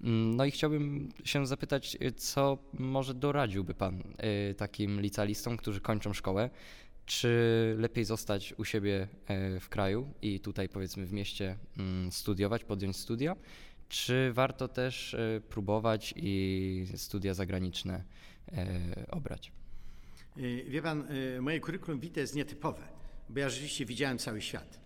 [0.00, 4.02] Mm, No i chciałbym się zapytać, y, co może doradziłby Pan
[4.50, 6.50] y, takim licealistom, którzy kończą szkołę?
[7.06, 9.08] Czy lepiej zostać u siebie
[9.60, 13.36] w kraju i tutaj powiedzmy w mieście mm, studiować, podjąć studia?
[13.90, 18.04] Czy warto też y, próbować i studia zagraniczne
[18.48, 19.52] y, obrać?
[20.36, 21.04] Y, Wie pan,
[21.40, 22.82] moje curriculum vitae jest nietypowe,
[23.28, 24.80] bo ja rzeczywiście widziałem cały świat.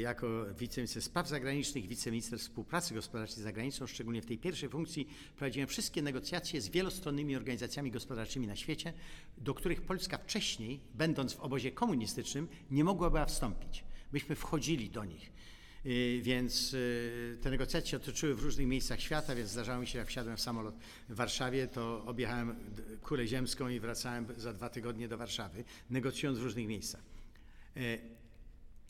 [0.00, 0.26] Jako
[0.58, 6.02] wiceminister spraw zagranicznych wiceminister współpracy gospodarczej z zagranicą, szczególnie w tej pierwszej funkcji, prowadziłem wszystkie
[6.02, 8.92] negocjacje z wielostronnymi organizacjami gospodarczymi na świecie,
[9.38, 13.84] do których Polska wcześniej, będąc w obozie komunistycznym, nie mogła wstąpić.
[14.12, 15.32] Myśmy wchodzili do nich.
[16.22, 20.08] Więc y, te negocjacje się toczyły w różnych miejscach świata, więc zdarzało mi się, jak
[20.08, 20.74] wsiadłem w samolot
[21.08, 22.56] w Warszawie, to objechałem
[23.02, 27.00] kulę ziemską i wracałem za dwa tygodnie do Warszawy, negocjując w różnych miejscach.
[27.76, 27.98] Y,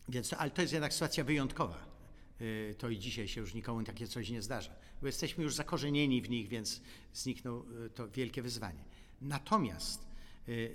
[0.08, 1.86] Więc to, ale to jest jednak sytuacja wyjątkowa.
[2.40, 6.22] Y, To i dzisiaj się już nikomu takie coś nie zdarza, bo jesteśmy już zakorzenieni
[6.22, 6.80] w nich, więc
[7.14, 8.84] zniknął y, to wielkie wyzwanie.
[9.20, 10.06] Natomiast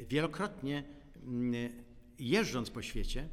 [0.09, 0.83] wielokrotnie
[1.23, 1.71] mm,
[2.19, 3.27] jeżdżąc po świecie,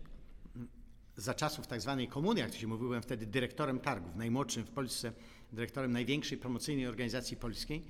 [1.18, 4.70] za czasów tak zwanej komuny, jak to się mówił, byłem wtedy dyrektorem targów, najmłodszym w
[4.70, 5.12] Polsce,
[5.52, 7.82] dyrektorem największej promocyjnej organizacji polskiej.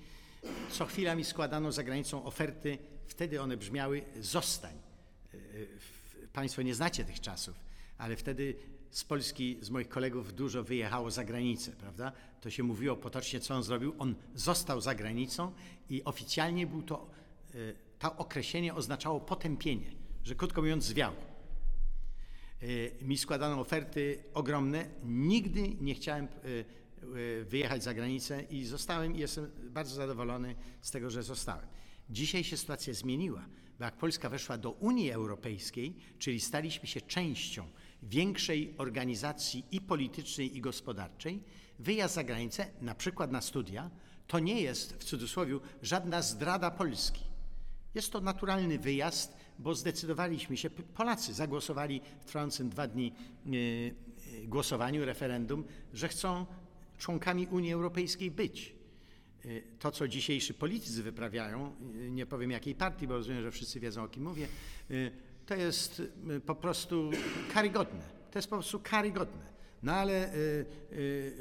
[0.71, 4.75] Co chwila mi składano za granicą oferty, wtedy one brzmiały zostań.
[5.35, 7.55] Y, y, Państwo nie znacie tych czasów,
[7.99, 8.57] ale wtedy
[8.91, 12.13] z Polski, z moich kolegów dużo wyjechało za granicę, prawda?
[12.41, 13.95] To się mówiło potocznie, co on zrobił.
[13.99, 15.53] On został za granicą
[15.91, 17.11] i oficjalnie był to
[17.55, 19.91] y, to określenie oznaczało potępienie,
[20.25, 21.13] że krótko mówiąc zwiał.
[22.63, 24.87] E, Mi składano oferty ogromne.
[25.05, 30.91] Nigdy nie chciałem e, e, wyjechać za granicę i zostałem i jestem bardzo zadowolony z
[30.91, 31.67] tego, że zostałem.
[32.11, 37.67] Dzisiaj się sytuacja zmieniła, bo jak Polska weszła do Unii Europejskiej, czyli staliśmy się częścią
[38.03, 41.43] większej organizacji i politycznej, i gospodarczej,
[41.79, 43.91] wyjazd za granicę, na przykład na studia,
[44.27, 47.23] to nie jest w cudzysłowie żadna zdrada Polski.
[47.95, 54.47] Jest to naturalny wyjazd, bo zdecydowaliśmy się, Polacy zagłosowali w trwającym dwa dni e, e,
[54.47, 56.47] głosowaniu, referendum, że chcą
[56.99, 58.75] członkami Unii Europejskiej być.
[59.45, 61.73] E, To, co dzisiejsi politycy wyprawiają,
[62.11, 64.49] nie powiem jakiej partii, bo rozumiem, że wszyscy wiedzą o kim mówię,
[65.47, 66.03] to jest
[66.47, 67.11] po prostu
[67.55, 68.01] karygodne.
[68.31, 69.58] To jest po prostu karygodne.
[69.83, 71.33] No ale y, y,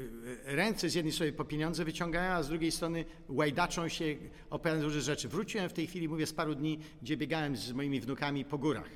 [0.44, 4.16] ręce z jednej strony po pieniądze wyciągają, a z drugiej strony łajdaczą się,
[4.50, 5.28] opowiadając różne rzeczy.
[5.28, 8.90] Wróciłem w tej chwili, mówię, z paru dni, gdzie biegałem z moimi wnukami po górach.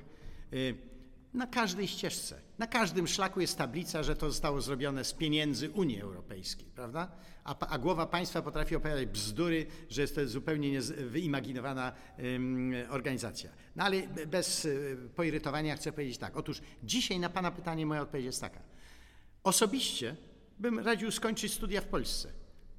[0.52, 0.74] Y,
[1.34, 6.00] na każdej ścieżce, na każdym szlaku jest tablica, że to zostało zrobione z pieniędzy Unii
[6.00, 7.12] Europejskiej, prawda?
[7.44, 13.50] A, a głowa państwa potrafi opowiadać bzdury, że jest to zupełnie wyimaginowana ym, organizacja.
[13.76, 16.36] No ale be- bez y, poirytowania chcę powiedzieć tak.
[16.36, 18.60] Otóż dzisiaj na Pana pytanie moja odpowiedź jest taka.
[19.44, 20.16] Osobiście
[20.58, 22.32] bym radził skończyć studia w Polsce.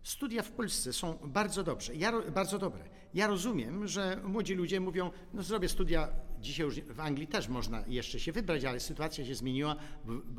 [0.04, 2.84] Studia w Polsce są bardzo dobrze, ja, bardzo dobre.
[3.14, 7.84] Ja rozumiem, że młodzi ludzie mówią, no zrobię studia, dzisiaj już w Anglii też można
[7.88, 9.76] jeszcze się wybrać, ale sytuacja się zmieniła,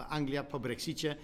[0.09, 1.17] Anglia po Brexicie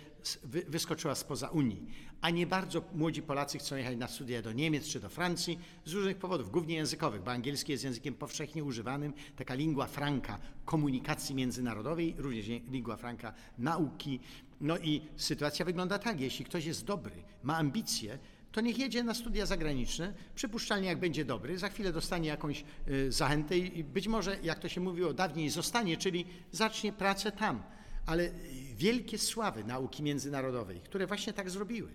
[0.69, 1.87] wyskoczyła spoza Unii.
[2.21, 5.93] A nie bardzo młodzi Polacy chcą jechać na studia do Niemiec czy do Francji z
[5.93, 12.15] różnych powodów, głównie językowych, bo angielski jest językiem powszechnie używanym, taka lingua franca komunikacji międzynarodowej,
[12.19, 14.21] również lingua franca nauki,
[14.61, 18.19] no i sytuacja wygląda tak, jeśli ktoś jest dobry, ma ambicje,
[18.53, 23.13] to niech jedzie na studia zagraniczne, przypuszczalnie jak będzie dobry, za chwilę dostanie jakąś y,
[23.13, 27.63] zachętę i być może, jak to się mówiło dawniej, zostanie, czyli zacznie pracę tam.
[28.07, 28.31] Ale
[28.75, 31.89] wielkie sławy nauki międzynarodowej, które właśnie tak zrobiły,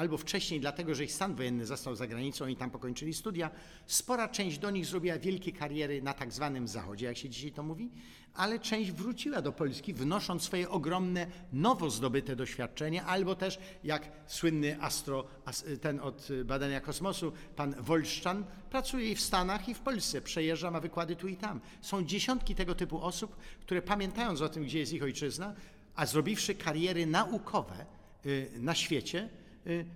[0.00, 3.50] albo wcześniej dlatego, że ich stan wojenny został za granicą i tam pokończyli studia,
[3.86, 7.62] spora część do nich zrobiła wielkie kariery na tak zwanym Zachodzie, jak się dzisiaj to
[7.62, 7.90] mówi,
[8.34, 14.82] ale część wróciła do Polski, wnosząc swoje ogromne, nowo zdobyte doświadczenia, albo też jak słynny
[14.82, 20.70] astro, as- ten od badania kosmosu, pan Wolszczan, pracuje w Stanach, i w Polsce, przejeżdża,
[20.70, 21.60] ma wykłady tu i tam.
[21.80, 25.54] Są dziesiątki tego typu osób, które pamiętając o tym, gdzie jest ich ojczyzna,
[25.94, 27.86] a zrobiwszy kariery naukowe
[28.26, 29.28] y, na świecie,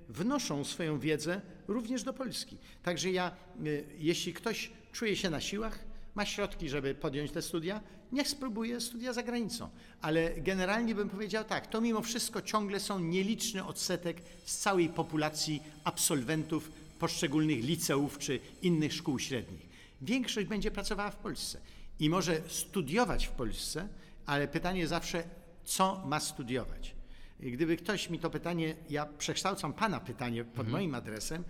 [0.09, 2.57] wnoszą swoją wiedzę również do Polski.
[2.83, 3.33] Także ja,
[3.67, 5.79] y, jeśli ktoś czuje się na siłach,
[6.15, 7.81] ma środki, żeby podjąć te studia,
[8.13, 9.69] niech spróbuje studia za granicą.
[10.01, 15.63] Ale generalnie bym powiedział tak, to mimo wszystko ciągle są nieliczny odsetek z całej populacji
[15.85, 19.69] absolwentów poszczególnych liceów czy innych szkół średnich.
[20.03, 21.61] Większość będzie pracowała w Polsce
[22.01, 23.89] i może studiować w Polsce,
[24.27, 25.25] ale pytanie zawsze,
[25.65, 26.94] co ma studiować.
[27.53, 31.45] Gdyby ktoś mi to pytanie, ja przekształcam Pana pytanie pod moim adresem,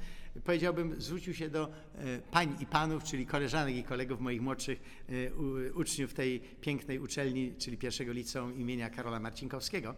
[0.44, 5.72] powiedziałbym, zwrócił się do e, pań i panów, czyli koleżanek i kolegów moich młodszych e,
[5.72, 9.94] uczniów tej pięknej uczelni, czyli pierwszego liceum imienia Karola Marcinkowskiego.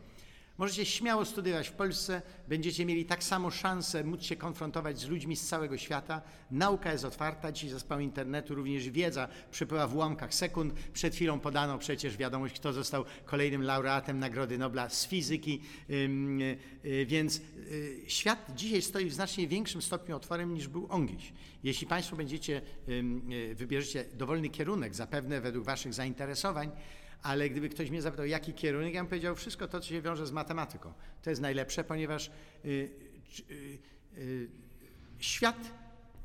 [0.58, 5.36] Możecie śmiało studiować w Polsce, będziecie mieli tak samo szansę móc się konfrontować z ludźmi
[5.36, 6.22] z całego świata.
[6.50, 10.74] Nauka jest otwarta, za sprawą internetu również wiedza przepływa w ułamkach sekund.
[10.92, 15.94] Przed chwilą podano przecież wiadomość, kto został kolejnym laureatem Nagrody Nobla z fizyki, y,
[16.84, 21.32] y, więc y, świat dzisiaj stoi w znacznie większym stopniu otworem niż był ongiś.
[21.64, 22.62] Jeśli Państwo będziecie,
[23.54, 26.70] wybierzecie dowolny kierunek, zapewne według Waszych zainteresowań,
[27.22, 30.26] ale gdyby ktoś mnie zapytał, jaki kierunek, ja bym powiedział wszystko to, co się wiąże
[30.26, 30.92] z matematyką.
[31.22, 32.30] To jest najlepsze, ponieważ
[32.64, 32.68] y,
[33.50, 33.78] y,
[34.18, 34.48] y,
[35.18, 35.72] świat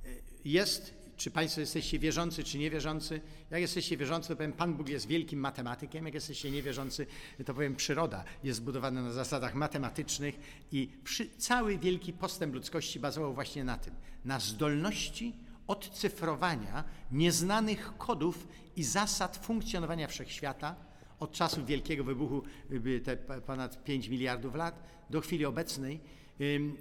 [0.05, 3.21] y, jest, czy Państwo jesteście wierzący, czy niewierzący.
[3.51, 6.05] Jak jesteście wierzący, to powiem, Pan Bóg jest wielkim matematykiem.
[6.05, 7.07] Jak jesteście niewierzący,
[7.45, 10.39] to powiem, przyroda jest zbudowana na zasadach matematycznych
[10.71, 13.93] i przy, cały wielki postęp ludzkości bazował właśnie na tym,
[14.25, 15.33] na zdolności
[15.67, 20.75] odcyfrowania nieznanych kodów i zasad funkcjonowania wszechświata
[21.19, 25.99] od czasów wielkiego wybuchu, y, te ponad 5 miliardów lat, do chwili obecnej.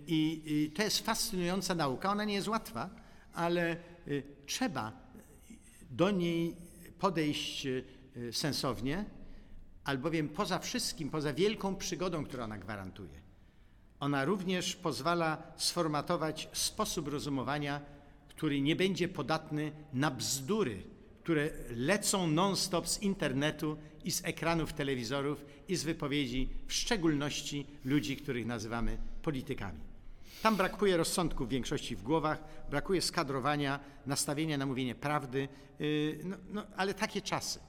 [0.07, 2.11] I i to jest fascynująca nauka.
[2.11, 2.91] Ona nie jest łatwa,
[3.35, 3.77] ale
[4.09, 4.93] y, trzeba
[5.91, 6.57] do niej
[6.99, 7.85] podejść y,
[8.17, 9.05] y, sensownie,
[9.85, 13.21] albowiem poza wszystkim, poza wielką przygodą, którą ona gwarantuje,
[14.01, 17.81] ona również pozwala sformatować sposób rozumowania,
[18.41, 20.83] który nie będzie podatny na bzdury,
[21.23, 28.17] które lecą non-stop z internetu i z ekranów telewizorów i z wypowiedzi, w szczególności ludzi,
[28.17, 29.81] których nazywamy politykami.
[30.43, 35.49] Tam brakuje rozsądku w większości w głowach, brakuje skadrowania, nastawienia na mówienie prawdy,
[35.79, 37.61] yy, no, no, ale takie czasy.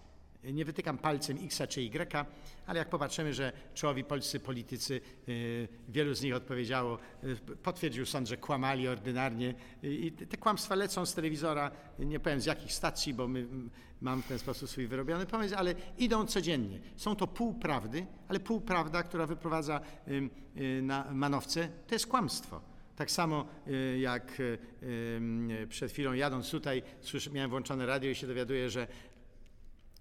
[0.43, 2.25] Nie wytykam palcem X czy Y,
[2.65, 8.27] ale jak popatrzymy, że czołowi polscy politycy, yy, wielu z nich odpowiedziało, yy, potwierdził sąd,
[8.27, 13.27] że kłamali ordynarnie i te kłamstwa lecą z telewizora, nie powiem z jakich stacji, bo
[13.27, 13.47] my
[14.01, 16.79] mam w ten sposób swój wyrobiony pomysł, ale idą codziennie.
[16.95, 19.81] Są to półprawdy, ale półprawda, która wyprowadza
[20.81, 22.71] na manowce, to jest kłamstwo.
[23.01, 24.57] Tak samo y, jak y,
[25.61, 26.83] y, przed chwilą jadąc tutaj,
[27.33, 28.87] miałem włączone radio i się dowiaduję, że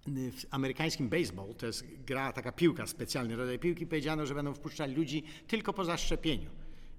[0.07, 4.95] w amerykańskim baseball, to jest gra, taka piłka, specjalny rodzaj piłki, powiedziano, że będą wpuszczali
[4.95, 6.51] ludzi tylko po zaszczepieniu.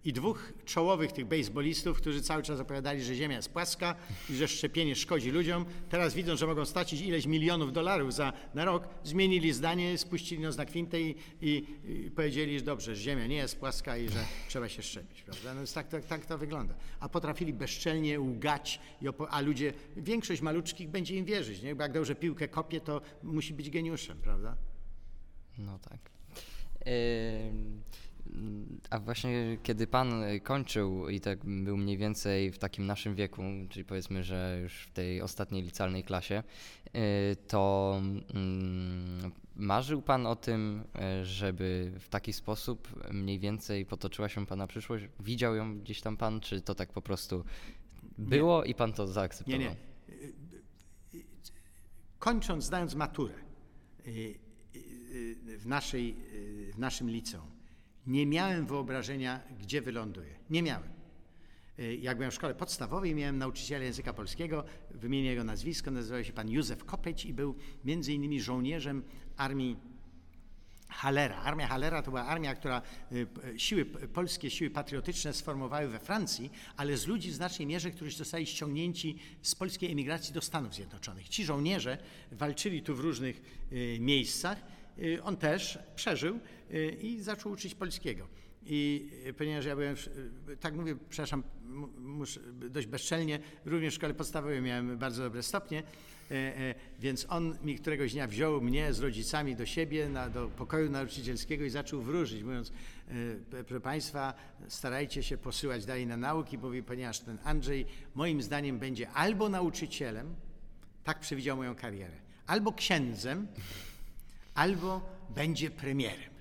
[0.05, 3.95] I dwóch czołowych tych baseballistów, którzy cały czas opowiadali, że Ziemia jest płaska
[4.29, 8.65] i że szczepienie szkodzi ludziom, teraz widzą, że mogą stracić ileś milionów dolarów za, na
[8.65, 13.27] rok, zmienili zdanie, spuścili nos na kwintę i, i, i powiedzieli, że dobrze, że Ziemia
[13.27, 15.21] nie jest płaska i że trzeba się szczepić.
[15.21, 15.53] Prawda?
[15.53, 16.73] No tak, tak, tak to wygląda.
[16.99, 18.79] A potrafili bezczelnie łgać,
[19.29, 21.61] a ludzie, większość maluczkich będzie im wierzyć.
[21.61, 21.75] Nie?
[21.75, 24.57] Bo jak dobrze piłkę kopie, to musi być geniuszem, prawda?
[25.57, 25.99] No tak.
[26.87, 27.81] Ym,
[28.89, 33.85] A właśnie kiedy pan kończył i tak był mniej więcej w takim naszym wieku, czyli
[33.85, 36.43] powiedzmy, że już w tej ostatniej licealnej klasie,
[36.87, 37.95] y, to
[38.33, 40.83] mm, marzył pan o tym,
[41.21, 45.05] y, żeby w taki sposób mniej więcej potoczyła się pana przyszłość?
[45.19, 47.43] Widział ją gdzieś tam pan, czy to tak po prostu
[48.17, 49.59] było i pan to Nie, zaakceptował?
[49.61, 49.75] nie.
[52.19, 53.33] Kończąc, zdając maturę
[55.57, 56.15] w, naszej,
[56.73, 57.60] w naszym liceum,
[58.07, 60.35] nie miałem wyobrażenia, gdzie wyląduję.
[60.49, 60.89] Nie miałem.
[61.79, 66.33] Y, Jak byłem w szkole podstawowej, miałem nauczyciela języka polskiego, wymienię jego nazwisko, nazywał się
[66.33, 69.03] pan Józef Kopeć i był między innymi żołnierzem
[69.37, 69.77] armii
[70.87, 71.35] Halera.
[71.37, 76.97] Armia Halera to była armia, która p- siły, polskie siły patriotyczne sformowały we Francji, ale
[76.97, 81.29] z ludzi w znacznej mierze, którzy zostali ściągnięci z polskiej emigracji do Stanów Zjednoczonych.
[81.29, 81.97] Ci żołnierze
[82.31, 84.63] walczyli tu w różnych y, miejscach.
[85.01, 86.39] Y, on też przeżył
[86.73, 88.27] y, i zaczął uczyć polskiego.
[88.65, 89.95] I y, ponieważ ja byłem,
[90.59, 95.83] tak mówię, przepraszam, mu- muszę dość bezczelnie, również w szkole podstawowej miałem bardzo dobre stopnie,
[96.99, 101.65] Więc on mi któregoś dnia wziął mnie z rodzicami do siebie, na, do pokoju nauczycielskiego
[101.65, 102.71] i zaczął wróżyć, mówiąc,
[103.49, 104.33] proszę Państwa,
[104.67, 107.85] starajcie się posyłać dalej na nauki, mówi, ponieważ ten Andrzej
[108.15, 110.35] moim zdaniem będzie albo nauczycielem,
[111.03, 113.47] tak przewidział moją karierę, albo księdzem,
[114.53, 116.31] albo będzie premierem.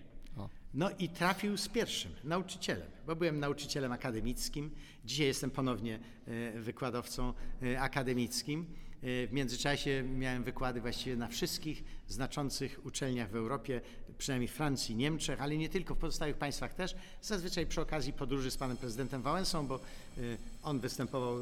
[0.74, 4.70] No i trafił z pierwszym, nauczycielem, bo byłem nauczycielem akademickim.
[5.04, 8.66] Dzisiaj jestem ponownie e, wykładowcą e, akademickim.
[9.02, 13.80] E, W międzyczasie miałem wykłady właściwie na wszystkich znaczących uczelniach w Europie,
[14.18, 16.94] przynajmniej Francji, Niemczech, ale nie tylko, w pozostałych państwach też.
[17.22, 19.80] Zazwyczaj przy okazji podróży z panem prezydentem Wałęsą, bo
[20.62, 21.36] on występował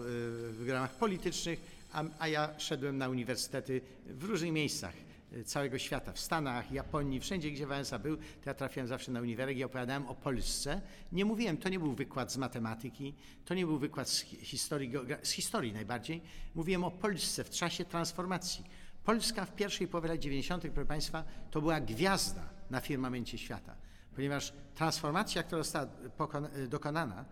[0.52, 1.60] w ramach politycznych,
[1.92, 5.07] a, a ja szedłem na uniwersytety w różnych miejscach
[5.44, 9.58] całego świata, w Stanach, Japonii, wszędzie, gdzie Wałęsa był, to ja trafiałem zawsze na uniwersytet
[9.58, 10.80] i opowiadałem o Polsce.
[11.12, 13.14] Nie mówiłem, to nie był wykład z matematyki,
[13.44, 16.22] to nie był wykład z hi- historii, z historii najbardziej.
[16.54, 18.64] Mówiłem o Polsce w czasie transformacji.
[19.04, 23.74] Polska w pierwszej połowie lat 90., proszę Państwa, to była gwiazda na firmamencie świata,
[24.14, 25.86] ponieważ transformacja, która została
[26.18, 27.24] pokona- dokonana, y,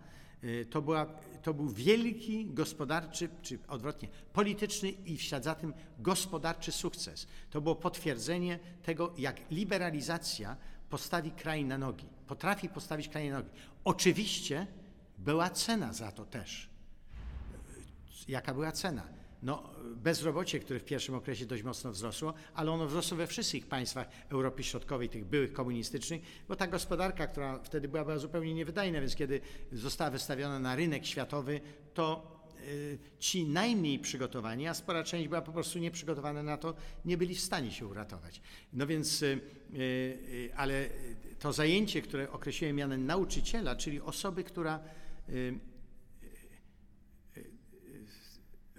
[0.69, 1.05] to, była,
[1.41, 7.27] to był wielki gospodarczy, czy odwrotnie, polityczny i w ślad za tym gospodarczy sukces.
[7.49, 10.57] To było potwierdzenie tego, jak liberalizacja
[10.89, 13.49] postawi kraj na nogi, potrafi postawić kraj na nogi.
[13.83, 14.67] Oczywiście
[15.17, 16.69] była cena za to też.
[18.27, 19.16] Jaka była cena?
[19.43, 24.07] No, bezrobocie, które w pierwszym okresie dość mocno wzrosło, ale ono wzrosło we wszystkich państwach
[24.29, 29.15] Europy Środkowej, tych byłych komunistycznych, bo ta gospodarka, która wtedy była, była zupełnie niewydajna, więc
[29.15, 31.61] kiedy została wystawiona na rynek światowy,
[31.93, 37.17] to y, ci najmniej przygotowani, a spora część była po prostu nieprzygotowana na to, nie
[37.17, 38.41] byli w stanie się uratować.
[38.73, 39.39] No więc, y,
[39.73, 40.89] y, ale
[41.39, 44.79] to zajęcie, które określiłem mianem nauczyciela, czyli osoby, która
[45.29, 45.59] y,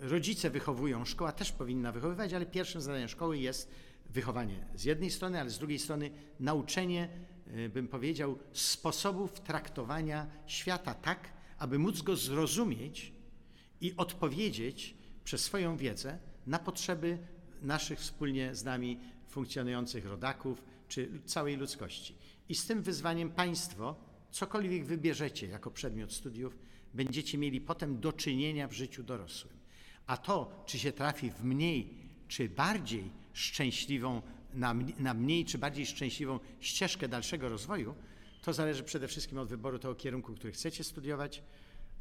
[0.01, 3.71] rodzice wychowują, szkoła też powinna wychowywać, ale pierwszym zadaniem szkoły jest
[4.11, 7.09] wychowanie z jednej strony, ale z drugiej strony nauczenie,
[7.57, 13.13] y, bym powiedział, sposobów traktowania świata tak, aby móc go zrozumieć
[13.81, 17.19] i odpowiedzieć przez swoją wiedzę na potrzeby
[17.63, 22.15] naszych wspólnie z nami funkcjonujących rodaków czy całej ludzkości.
[22.49, 23.97] I z tym wyzwaniem państwo,
[24.31, 26.59] cokolwiek wybierzecie jako przedmiot studiów,
[26.95, 29.58] będziecie mieli potem do czynienia w życiu dorosłym.
[30.09, 31.95] A to, czy się trafi w mniej
[32.29, 34.23] czy bardziej szczęśliwą,
[34.55, 37.95] na, na mniej czy bardziej szczęśliwą ścieżkę dalszego rozwoju,
[38.43, 41.43] to zależy przede wszystkim od wyboru tego kierunku, który chcecie studiować,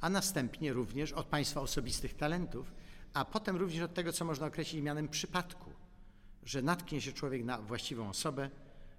[0.02, 2.72] a następnie również od Państwa osobistych talentów,
[3.14, 5.72] a potem również od tego, co można określić mianem przypadku,
[6.46, 8.50] że natknie się człowiek na właściwą osobę,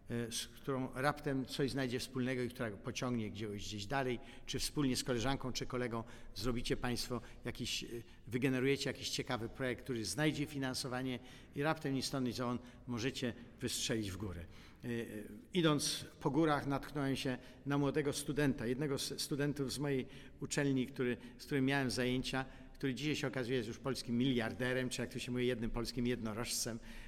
[0.08, 5.04] z którą raptem coś znajdzie wspólnego i która pociągnie gdzieś, gdzieś dalej, czy wspólnie z
[5.04, 6.04] koleżanką czy kolegą
[6.34, 11.18] zrobicie Państwo jakiś, y, wygenerujecie jakiś ciekawy projekt, który znajdzie finansowanie
[11.56, 14.44] i raptem ni stąd, ni zowąd możecie wystrzelić w górę.
[14.84, 20.06] Y, y, Idąc po górach natknąłem się na młodego studenta, jednego z studentów z mojej
[20.40, 22.44] uczelni, który, z którym miałem zajęcia,
[22.78, 26.06] który dzisiaj się okazuje jest już polskim miliarderem, czy jak to się mówi, jednym polskim
[26.06, 27.07] jednorożcem, y,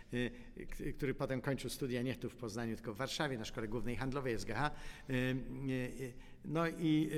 [0.96, 4.38] który potem kończył studia nie tu w Poznaniu, tylko w Warszawie na Szkole Głównej Handlowej
[4.38, 4.70] SGH.
[5.10, 6.12] Y, y, y,
[6.44, 7.10] No i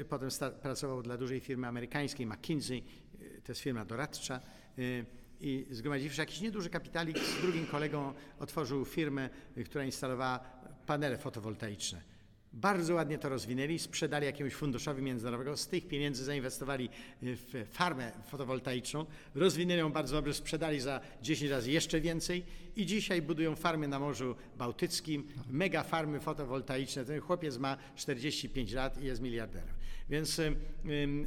[0.00, 0.28] y, potem
[0.62, 2.82] pracował dla dużej firmy amerykańskiej, McKinsey,
[3.20, 4.40] y, to jest firma doradcza.
[4.78, 5.04] y,
[5.40, 10.38] I zgromadziwszy jakiś nieduży kapitalik, z drugim kolegą otworzył firmę, y, która instalowała
[10.86, 12.13] panele fotowoltaiczne.
[12.56, 16.88] Bardzo ładnie to rozwinęli, sprzedali jakiemuś funduszowi międzynarodowego, z tych pieniędzy zainwestowali
[17.22, 22.44] y, w farmę fotowoltaiczną, rozwinęli ją bardzo dobrze, sprzedali za 10 razy jeszcze więcej
[22.76, 27.04] i dzisiaj budują farmy na Morzu Bałtyckim, mega farmy fotowoltaiczne.
[27.04, 29.74] Ten chłopiec ma 45 lat i jest miliarderem.
[30.10, 30.40] Więc,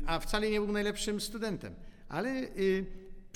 [0.05, 1.75] a wcale nie był najlepszym studentem,
[2.09, 2.47] ale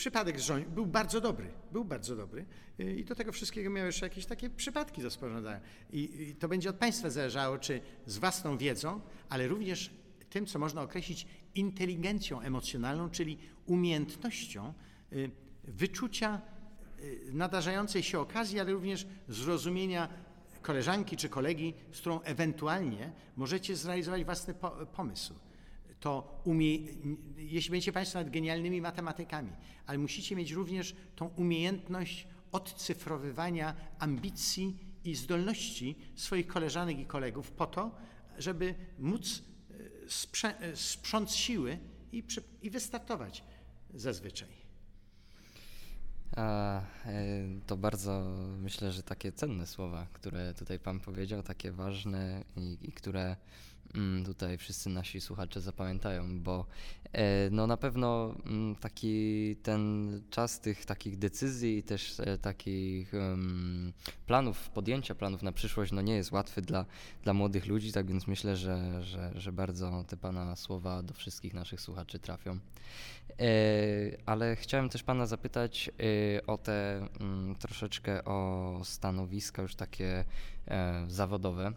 [0.02, 2.46] przypadek rząd był bardzo dobry, był bardzo dobry
[2.80, 5.62] y, i do tego wszystkiego miał jeszcze jakieś takie przypadki do sporządzania.
[5.92, 9.94] I, I to będzie od Państwa zależało, czy z własną wiedzą, ale również
[10.30, 14.74] tym, co można określić inteligencją emocjonalną, czyli umiejętnością
[15.14, 15.32] y,
[15.64, 16.42] wyczucia
[17.00, 20.10] y, nadarzającej się okazji, ale również zrozumienia
[20.62, 25.34] koleżanki czy kolegi, z którą ewentualnie możecie zrealizować własny po, pomysł
[26.02, 26.78] to umie,
[27.38, 29.52] jeśli będziecie Państwo nawet genialnymi matematykami,
[29.86, 37.68] ale musicie mieć również tą umiejętność odcyfrowywania ambicji i zdolności swoich koleżanek i kolegów po
[37.68, 37.96] to,
[38.38, 39.74] żeby móc e,
[40.08, 41.80] sprze- e, sprząc siły
[42.12, 43.44] i, przy, i wystartować
[43.94, 44.50] zazwyczaj.
[46.36, 47.14] A, e,
[47.68, 52.92] to bardzo myślę, że takie cenne słowa, które tutaj Pan powiedział, takie ważne i, i
[52.92, 53.36] które
[54.26, 56.66] tutaj wszyscy nasi słuchacze zapamiętają, bo
[57.14, 63.12] e, no na pewno mm, taki ten czas tych takich decyzji i też e, takich
[64.28, 66.86] planów, podjęcia planów na przyszłość, no nie jest łatwy dla,
[67.24, 71.54] dla młodych ludzi, tak więc myślę, że, że, że bardzo te Pana słowa do wszystkich
[71.54, 72.52] naszych słuchaczy trafią.
[72.52, 73.48] E,
[74.26, 75.90] Ale chciałem też Pana zapytać
[76.48, 80.26] o te mm, troszeczkę o stanowiska już takie
[81.08, 81.74] zawodowe.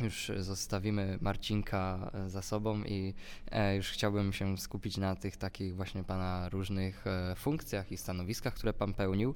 [0.00, 3.14] Już zostawimy Marcinka e, za sobą i
[3.50, 8.54] e, już chciałbym się skupić na tych takich właśnie Pana różnych e, funkcjach i stanowiskach,
[8.54, 9.34] które Pan pełnił.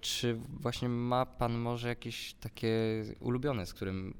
[0.00, 4.14] Czy właśnie ma Pan może jakieś takie ulubione, z którym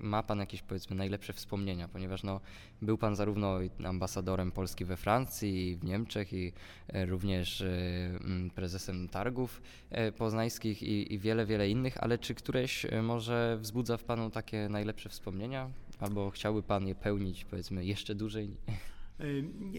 [0.00, 2.40] ma Pan jakieś powiedzmy najlepsze wspomnienia, ponieważ no,
[2.82, 6.52] był Pan zarówno ambasadorem Polski we Francji i w Niemczech i
[6.88, 7.70] e, również e,
[8.54, 14.04] prezesem targów e, poznańskich i, i wiele, wiele innych, ale czy któreś może wzbudza w
[14.04, 15.70] Panu takie najlepsze wspomnienia?
[16.00, 18.50] Albo chciałby Pan je pełnić powiedzmy jeszcze dłużej?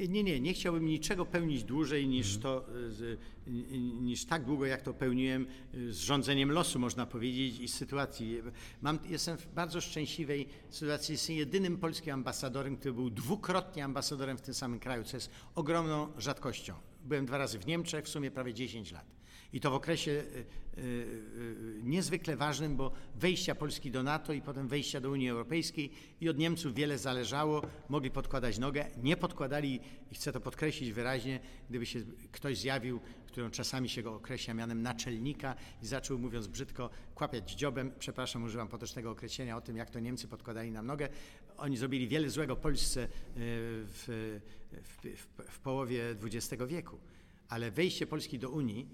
[0.10, 3.18] Nie, nie, nie, chciałbym niczego pełnić dłużej niż, to, y, z- y,
[3.48, 8.38] y, niż tak długo, jak to pełniłem y, z rządzeniem losu, można powiedzieć, i sytuacji.
[8.82, 11.12] Mam, jestem w bardzo szczęśliwej sytuacji.
[11.14, 16.12] Jestem jedynym polskim ambasadorem, który był dwukrotnie ambasadorem w tym samym kraju, co jest ogromną
[16.18, 16.74] rzadkością.
[17.06, 19.21] Byłem dwa razy w Niemczech, w sumie prawie 10 lat.
[19.54, 20.46] I to w okresie y,
[20.78, 25.92] y, y, niezwykle ważnym, bo wejścia Polski do NATO i potem wejścia do Unii Europejskiej
[26.22, 29.80] i od Niemców wiele zależało, mogli podkładać nogę, nie podkładali,
[30.12, 31.40] i chcę to podkreślić wyraźnie,
[31.70, 32.00] gdyby się
[32.32, 37.92] ktoś zjawił, którą czasami się go określa mianem naczelnika i zaczął, mówiąc brzydko, kłapiać dziobem,
[38.00, 41.10] przepraszam, używam potocznego określenia o tym, jak to Niemcy podkładali nam nogę.
[41.58, 44.06] Oni zrobili wiele złego Polsce w,
[44.72, 47.00] w, w, w połowie XX wieku
[47.52, 48.88] ale wejście Polski do Unii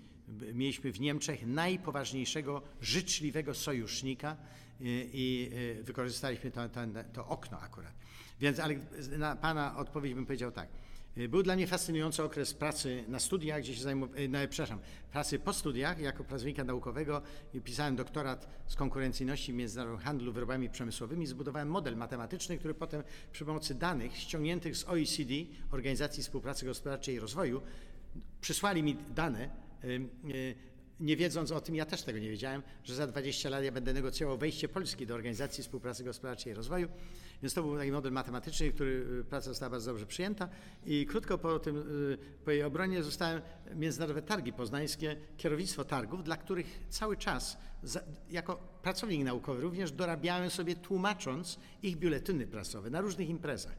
[0.54, 4.38] mieliśmy w Niemczech najpoważniejszego, życzliwego sojusznika
[4.80, 6.82] i, i y, wykorzystaliśmy to, to,
[7.14, 7.94] to okno akurat.
[8.40, 8.76] Więc ale
[9.18, 10.70] na Pana odpowiedź bym powiedział tak.
[11.18, 14.80] Y, Był dla mnie fascynujący okres pracy na studiach, gdzie się zajmowałem, przepraszam,
[15.12, 17.22] pracy po studiach jako pracownika naukowego
[17.54, 21.28] i pisałem doktorat z konkurencyjności międzynarodowego handlu wyrobami przemysłowymi.
[21.28, 25.34] Zbudowałem model matematyczny, który potem przy pomocy danych ściągniętych z OECD,
[25.72, 27.62] Organizacji Współpracy Gospodarczej i Rozwoju,
[28.42, 29.50] przysłali mi dane,
[29.84, 30.56] y,
[31.00, 33.94] nie wiedząc o tym, ja też tego nie wiedziałem, że za 20 lat ja będę
[33.94, 36.88] negocjował wejście Polski do Organizacji Współpracy Gospodarczej i Rozwoju.
[37.42, 40.50] Więc to był taki model matematyczny, który y, praca została bardzo dobrze przyjęta
[40.86, 43.42] i krótko po tym, y, po jej obronie zostałem
[43.76, 50.50] Międzynarodowe Targi Poznańskie, kierownictwo targów, dla których cały czas za, jako pracownik naukowy również dorabiałem
[50.50, 53.76] sobie tłumacząc ich biuletyny prasowe na różnych imprezach.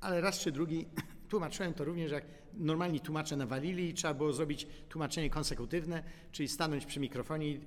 [0.00, 0.86] ale raz czy drugi
[1.30, 2.24] tłumaczyłem to również, jak
[2.58, 6.02] normalni tłumacze nawalili i trzeba było zrobić tłumaczenie konsekutywne,
[6.32, 7.60] czyli stanąć przy mikrofonie i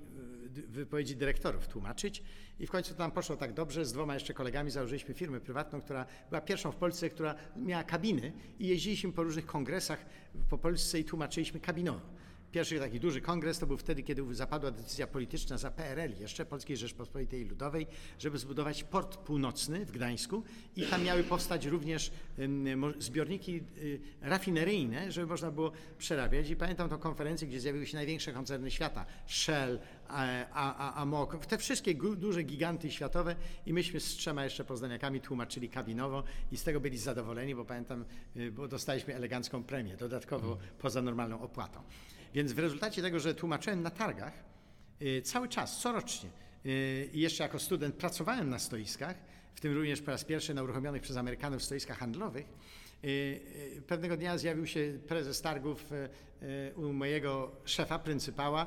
[0.58, 2.22] y, wypowiedzi dyrektorów tłumaczyć.
[2.60, 3.84] I w końcu to nam poszło tak dobrze.
[3.84, 8.32] Z dwoma jeszcze kolegami założyliśmy firmę prywatną, która była pierwszą w Polsce, która miała kabiny
[8.58, 10.06] i jeździliśmy po różnych kongresach
[10.50, 12.00] po Polsce i tłumaczyliśmy kabinowo.
[12.52, 16.76] Pierwszy taki duży kongres to był wtedy, kiedy zapadła decyzja polityczna za PRL, jeszcze Polskiej
[16.76, 17.86] Rzeczpospolitej Ludowej,
[18.18, 20.42] żeby zbudować port północny w Gdańsku
[20.76, 22.10] i tam miały powstać również
[22.98, 26.50] zbiorniki y, rafineryjne, żeby można było przerabiać.
[26.50, 29.78] I pamiętam tą konferencję, gdzie zjawiły się największe koncerny świata, Shell,
[30.94, 33.36] Amok, te wszystkie duże giganty światowe
[33.66, 36.22] i myśmy z trzema jeszcze poznaniakami tłumaczyli kabinowo
[36.52, 38.04] i z tego byli zadowoleni, bo pamiętam,
[38.36, 41.82] y, bo dostaliśmy elegancką premię dodatkowo poza normalną opłatą.
[42.34, 44.32] Więc w rezultacie tego, że tłumaczyłem na targach
[45.02, 46.30] y, cały czas, corocznie
[46.66, 49.16] y, i jeszcze jako student pracowałem na stoiskach,
[49.54, 52.46] w tym również po raz pierwszy na uruchomionych przez Amerykanów stoiskach handlowych,
[53.04, 55.90] y, pewnego dnia zjawił się prezes targów
[56.76, 58.66] u mojego szefa, pryncypała,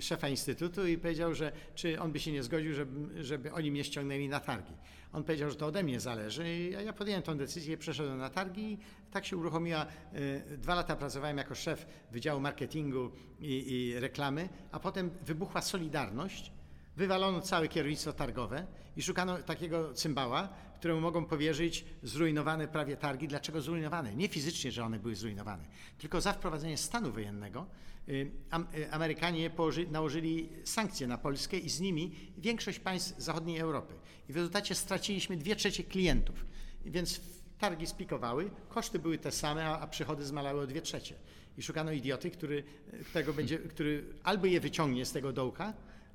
[0.00, 3.84] szefa instytutu i powiedział, że czy on by się nie zgodził, żeby, żeby oni mnie
[3.84, 4.72] ściągnęli na targi.
[5.12, 6.44] On powiedział, że to ode mnie zależy,
[6.78, 8.78] a ja podjąłem tę decyzję, przeszedłem na targi
[9.10, 9.86] tak się uruchomiła.
[10.14, 13.10] Y, dwa lata pracowałem jako szef Wydziału Marketingu
[13.40, 16.52] i, i Reklamy, a potem wybuchła Solidarność.
[16.96, 18.66] Wywalono całe kierownictwo targowe
[18.96, 23.28] i szukano takiego cymbała, któremu mogą powierzyć zrujnowane prawie targi.
[23.28, 24.16] Dlaczego zrujnowane?
[24.16, 25.64] Nie fizycznie, że one były zrujnowane,
[25.98, 27.66] tylko za wprowadzenie stanu wojennego
[28.08, 28.30] y,
[28.74, 29.50] y, Amerykanie
[29.90, 33.94] nałożyli sankcje na Polskę i z nimi większość państw zachodniej Europy.
[34.28, 36.46] I w rezultacie straciliśmy dwie trzecie klientów.
[36.84, 37.20] Więc
[37.58, 41.14] targi spikowały, koszty były te same, a, przychody zmalały o dwie trzecie.
[41.58, 42.64] I szukano idioty, który,
[43.12, 45.72] tego będzie, który albo je wyciągnie z tego dołka,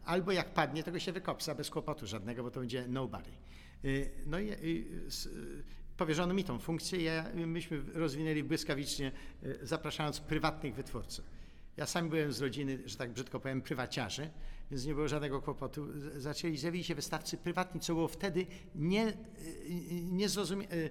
[0.07, 3.31] albo jak padnie, tego się wykopsa bez kłopotu żadnego, bo to będzie nobody.
[3.85, 4.87] Y, no i, i
[5.97, 9.11] powierzono mi tą funkcję, ja, myśmy rozwinęli błyskawicznie,
[9.43, 11.25] y, zapraszając prywatnych wytwórców.
[11.77, 14.29] Ja sam byłem z rodziny, że tak brzydko powiem, prywaciarzy,
[14.71, 15.87] więc nie było żadnego kłopotu.
[16.15, 18.45] Zaczęli, zjawili się wystawcy prywatni, co było wtedy
[18.75, 19.13] nie, y,
[20.11, 20.89] nie zrozumiałe.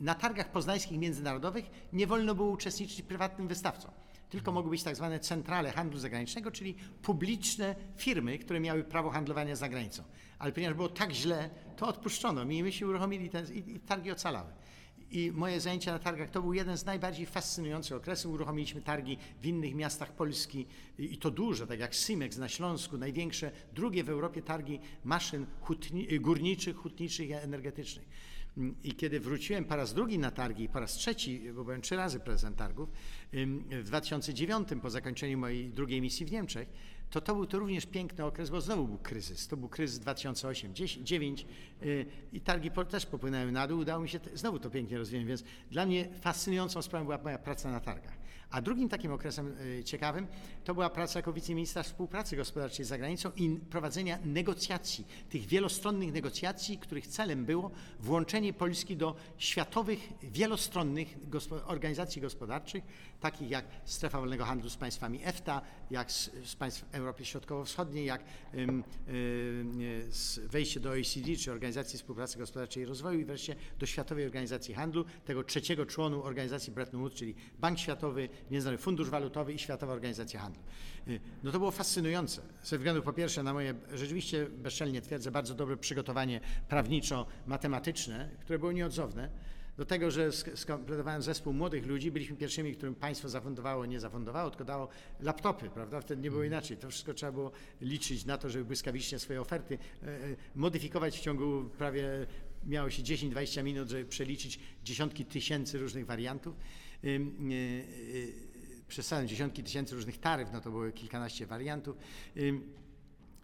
[0.00, 3.90] Na targach poznańskich międzynarodowych nie wolno było uczestniczyć prywatnym wystawcom
[4.32, 9.56] tylko mogły być tak zwane centrale handlu zagranicznego, czyli publiczne firmy, które miały prawo handlowania
[9.56, 10.02] za granicą.
[10.38, 14.50] Ale ponieważ było tak źle, to odpuszczono mi myśmy uruchomili ten, i, i targi ocalały.
[15.10, 18.32] I moje zajęcia na targach to był jeden z najbardziej fascynujących okresów.
[18.32, 20.66] Uruchomiliśmy targi w innych miastach Polski
[20.98, 26.20] i to duże, tak jak Simex na Śląsku, największe, drugie w Europie targi maszyn hutni,
[26.20, 28.06] górniczych, hutniczych i energetycznych.
[28.84, 32.20] I kiedy wróciłem po raz drugi na targi, po raz trzeci, bo byłem trzy razy
[32.20, 32.88] prezesem targów,
[33.70, 36.68] w 2009 po zakończeniu mojej drugiej misji w Niemczech,
[37.12, 39.48] to to był to również piękny okres, bo znowu był kryzys.
[39.48, 41.44] To był kryzys 2008-2009
[41.82, 43.80] y, i targi też popłynęły na dół.
[43.80, 47.70] Udało mi się znowu to pięknie rozwinąć, więc dla mnie fascynującą sprawą była moja praca
[47.70, 48.21] na targach.
[48.52, 50.26] A drugim takim okresem y, ciekawym
[50.64, 56.78] to była praca jako wiceministra współpracy gospodarczej z zagranicą i prowadzenia negocjacji, tych wielostronnych negocjacji,
[56.78, 61.16] których celem było włączenie Polski do światowych, wielostronnych
[61.66, 62.84] organizacji gospodarczych,
[63.22, 68.24] takich jak Strefa Wolnego Handlu z państwami EFTA, jak z, z państw Europy Środkowo-Wschodniej, jak
[68.54, 74.24] ym, y, wejście do OECD, czy Organizacji Współpracy Gospodarczej i Rozwoju i wreszcie do Światowej
[74.24, 79.58] Organizacji Handlu, tego trzeciego członu organizacji Bretton Woods, czyli Bank Światowy, Międzynarodowy Fundusz Walutowy i
[79.58, 80.62] Światowa Organizacja Handlu.
[81.08, 85.54] Y, no to było fascynujące, ze względu po pierwsze na moje, rzeczywiście bezczelnie twierdzę, bardzo
[85.54, 89.30] dobre przygotowanie prawniczo-matematyczne, które było nieodzowne,
[89.76, 94.64] do tego, że skompletowałem zespół młodych ludzi, byliśmy pierwszymi, którym państwo zafundowało, nie zafundowało, tylko
[94.64, 94.88] dało
[95.20, 96.00] laptopy, prawda?
[96.00, 96.52] Wtedy nie było mhm.
[96.52, 96.76] inaczej.
[96.76, 101.20] To wszystko trzeba było liczyć na to, żeby błyskawicznie swoje oferty e, e, modyfikować w
[101.20, 102.26] ciągu prawie
[102.66, 106.54] miało się 10-20 minut, żeby przeliczyć dziesiątki tysięcy różnych wariantów.
[107.04, 107.08] E,
[108.88, 111.96] Przesadzam dziesiątki tysięcy różnych taryf, no to były kilkanaście wariantów.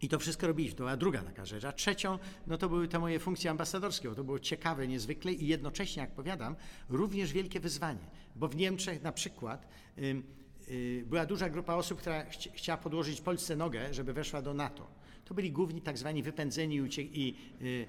[0.02, 0.76] I to wszystko robiliśmy.
[0.76, 1.64] To była druga taka rzecz.
[1.64, 4.14] A trzecią, no to były te moje funkcje ambasadorskie.
[4.14, 6.56] To było ciekawe niezwykle i jednocześnie, jak powiadam,
[6.88, 8.10] również wielkie wyzwanie.
[8.36, 9.68] Bo w Niemczech na przykład
[9.98, 10.22] y,
[10.68, 14.98] y, była duża grupa osób, która chci, chciała podłożyć Polsce nogę, żeby weszła do NATO.
[15.24, 17.86] To byli główni tak zwani wypędzeni i, ucie i, y,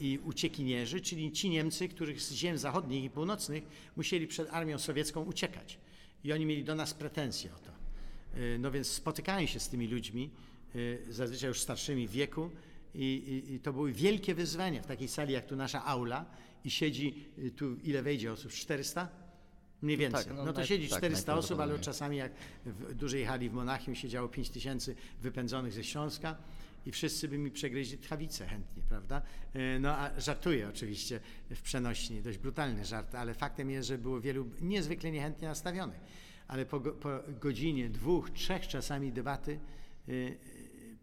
[0.00, 3.64] i uciekinierzy, czyli ci Niemcy, których z ziem zachodnich i północnych
[3.96, 5.78] musieli przed armią sowiecką uciekać.
[6.24, 7.78] I oni mieli do nas pretensje o to.
[8.58, 10.47] No więc spotykałem się z tymi ludźmi, Y,
[11.10, 12.50] zazwyczaj już starszymi w wieku
[12.94, 16.24] i, i, i, to były wielkie wyzwania w takiej sali jak tu nasza aula
[16.64, 18.52] i siedzi y, tu ile wejdzie osób?
[18.52, 19.08] 400?
[19.82, 20.24] Mniej więcej.
[20.24, 22.32] tak, no, no to siedzi tak, 400 osób, ale czasami jak
[22.66, 26.36] w dużej hali w Monachium siedziało 5 tysięcy wypędzonych ze Śląska
[26.86, 29.22] i wszyscy by mi przegryźli tchawicę chętnie, prawda?
[29.54, 34.20] E, No a żartuję oczywiście w przenośni, dość brutalny żart, ale faktem jest, że było
[34.20, 36.00] wielu niezwykle niechętnie nastawionych.
[36.48, 37.10] Ale po, po
[37.40, 39.58] godzinie, dwóch, trzech czasami debaty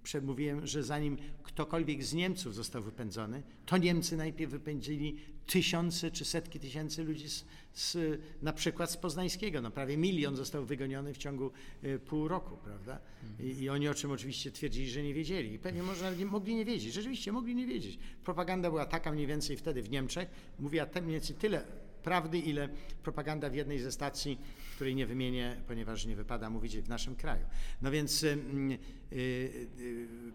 [0.06, 6.60] przemówiłem, że zanim ktokolwiek z Niemców został wypędzony, to Niemcy najpierw wypędzili tysiące czy setki
[6.60, 9.62] tysięcy ludzi z, z, na przykład z Poznańskiego.
[9.62, 11.52] No prawie milion został wygoniony w ciągu
[11.84, 13.00] y, pół roku, prawda?
[13.40, 15.54] I, I oni o czym oczywiście twierdzili, że nie wiedzieli.
[15.54, 16.94] I pewnie może nie, mogli nie wiedzieć.
[16.94, 18.00] Rzeczywiście mogli nie wiedzieć.
[18.24, 20.30] Propaganda była taka mniej więcej wtedy w Niemczech.
[20.60, 21.66] Mówiła mniej więcej tyle
[22.06, 22.70] prawdy, ile
[23.04, 24.40] propaganda w jednej ze stacji,
[24.76, 27.46] której nie wymienię, ponieważ nie wypada mówić w naszym kraju.
[27.82, 29.18] No więc y, y, y,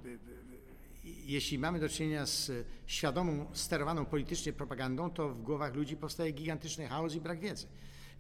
[0.05, 0.18] y,
[1.05, 2.53] jeśli mamy do czynienia z
[2.87, 7.66] świadomą, sterowaną politycznie propagandą, to w głowach ludzi powstaje gigantyczny chaos i brak wiedzy.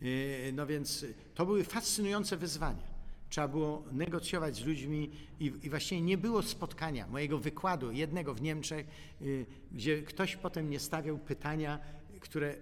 [0.00, 0.10] Yy,
[0.52, 3.00] No więc to były fascynujące wyzwania.
[3.28, 8.42] Trzeba było negocjować z ludźmi i, i właściwie nie było spotkania mojego wykładu, jednego w
[8.42, 8.86] Niemczech,
[9.20, 11.78] yy, gdzie ktoś potem nie stawiał pytania,
[12.20, 12.54] które,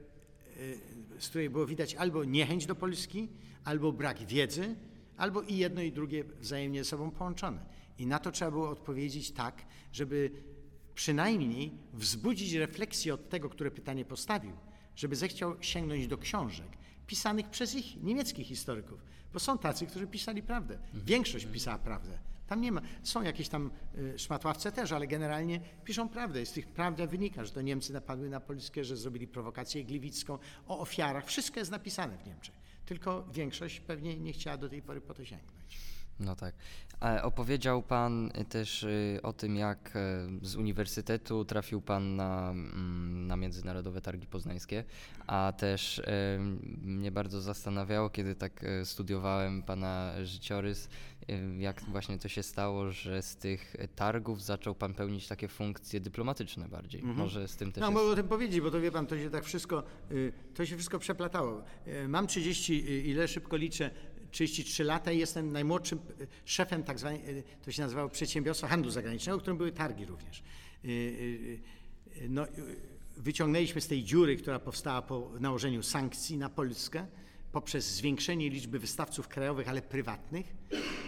[1.18, 3.28] z której było widać albo niechęć do Polski,
[3.64, 4.76] albo brak wiedzy,
[5.16, 7.64] albo i jedno i drugie wzajemnie ze sobą połączone.
[7.98, 10.30] I na to trzeba było odpowiedzieć tak, żeby
[10.94, 14.52] przynajmniej wzbudzić refleksję od tego, które pytanie postawił,
[14.96, 16.68] żeby zechciał sięgnąć do książek
[17.06, 20.78] pisanych przez ich niemieckich historyków, bo są tacy, którzy pisali prawdę.
[20.94, 22.18] Większość pisała prawdę.
[22.48, 26.46] Tam nie ma, są jakieś tam y, szmatławce też, ale generalnie piszą prawdę.
[26.46, 30.38] Z tych prawda wynika, że to Niemcy napadły na Polskę, że zrobili prowokację gliwicką,
[30.68, 31.26] o ofiarach.
[31.26, 32.54] Wszystko jest napisane w Niemczech.
[32.86, 35.78] Tylko większość pewnie nie chciała do tej pory po to sięgnąć.
[36.20, 36.54] No tak.
[37.02, 42.50] E, Opowiedział Pan y, też y, o tym, jak e, z uniwersytetu trafił Pan na,
[42.50, 44.84] mm, na Międzynarodowe Targi Poznańskie,
[45.26, 46.38] a też e,
[46.82, 50.88] mnie bardzo zastanawiało, kiedy tak studiowałem Pana życiorys,
[51.58, 56.68] jak właśnie to się stało, że z tych targów zaczął Pan pełnić takie funkcje dyplomatyczne
[56.68, 57.02] bardziej.
[57.02, 57.94] Może z tym też No, jest...
[58.00, 60.76] mogę o tym powiedzieć, bo to wie pan, to się tak wszystko, y, to się
[60.76, 61.62] wszystko przeplatało.
[61.86, 63.90] Y, Mam 30, y, ile szybko liczę,
[64.30, 67.20] 33 lata i jestem najmłodszym y, szefem tak zwanej,
[67.64, 70.42] to się nazywało przedsiębiorstwa handlu zagranicznego, w którym były targi również.
[72.28, 72.46] No,
[73.16, 77.06] wyciągnęliśmy z tej dziury, która powstała po nałożeniu sankcji na Polskę,
[77.52, 80.56] poprzez zwiększenie liczby wystawców krajowych, ale prywatnych.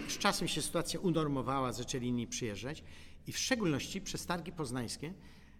[0.08, 2.84] Z czasem się sytuacja unormowała, zaczęli inni przyjeżdżać
[3.26, 5.12] i w szczególności przez targi poznańskie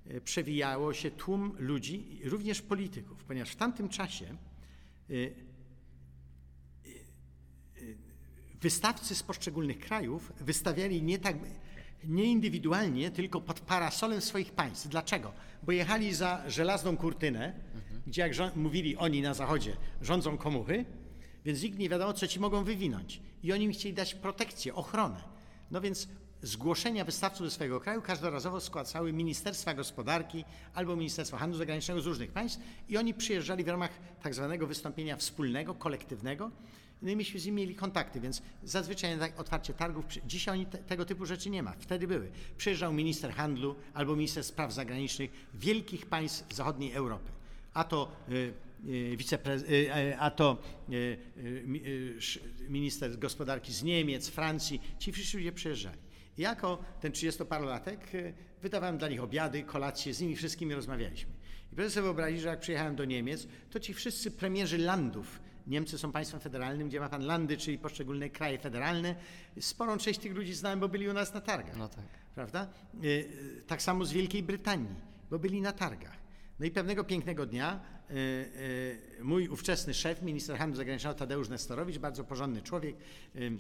[0.06, 5.30] e, przewijało się tłum ludzi, również polityków, ponieważ w tamtym czasie e, e,
[8.60, 11.36] wystawcy z poszczególnych krajów wystawiali nie tak
[12.04, 14.88] nie indywidualnie, tylko pod parasolem swoich państw.
[14.88, 15.32] Dlaczego?
[15.62, 17.54] Bo jechali za żelazną kurtynę,
[18.06, 20.84] gdzie jak mówili oni na zachodzie, rządzą komuchy,
[21.44, 23.20] więc nikt nie wiadomo, co ci mogą wywinąć.
[23.42, 25.22] I oni im chcieli dać protekcję, ochronę.
[25.70, 26.08] No więc
[26.42, 30.44] zgłoszenia wystawców ze swojego kraju każdorazowo składały Ministerstwa Gospodarki
[30.74, 33.90] albo Ministerstwa Handlu Zagranicznego z różnych państw i oni przyjeżdżali w ramach
[34.22, 36.50] tak zwanego wystąpienia wspólnego, kolektywnego.
[37.02, 40.78] No i myśmy z nimi mieli kontakty, więc zazwyczaj na otwarcie targów, dzisiaj oni te,
[40.78, 42.30] tego typu rzeczy nie ma, wtedy były.
[42.56, 47.39] Przyjeżdżał minister handlu albo minister spraw zagranicznych wielkich państw zachodniej Europy.
[47.74, 48.52] A to y,
[48.88, 50.62] y, wicepre, y, y, a to
[52.68, 55.98] minister gospodarki z Niemiec, Francji, ci wszyscy ludzie przyjeżdżali.
[56.38, 61.32] I jako ten 30-parolatek y, wydawałem dla nich obiady, kolacje, z nimi wszystkimi rozmawialiśmy.
[61.72, 65.98] I proszę sobie wyobrazić, że jak przyjechałem do Niemiec, to ci wszyscy premierzy landów, Niemcy
[65.98, 69.14] są państwem federalnym, gdzie ma pan landy, czyli poszczególne kraje federalne,
[69.60, 72.04] sporą część tych ludzi znałem, bo byli u nas na targach No tak.
[72.34, 72.68] prawda?
[73.66, 74.94] Tak samo z Wielkiej Brytanii,
[75.30, 76.19] bo byli na targach.
[76.60, 77.80] No i pewnego pięknego dnia
[78.10, 82.96] y, y, mój ówczesny szef, minister handlu zagranicznego Tadeusz Nestorowicz, bardzo porządny człowiek
[83.36, 83.58] y,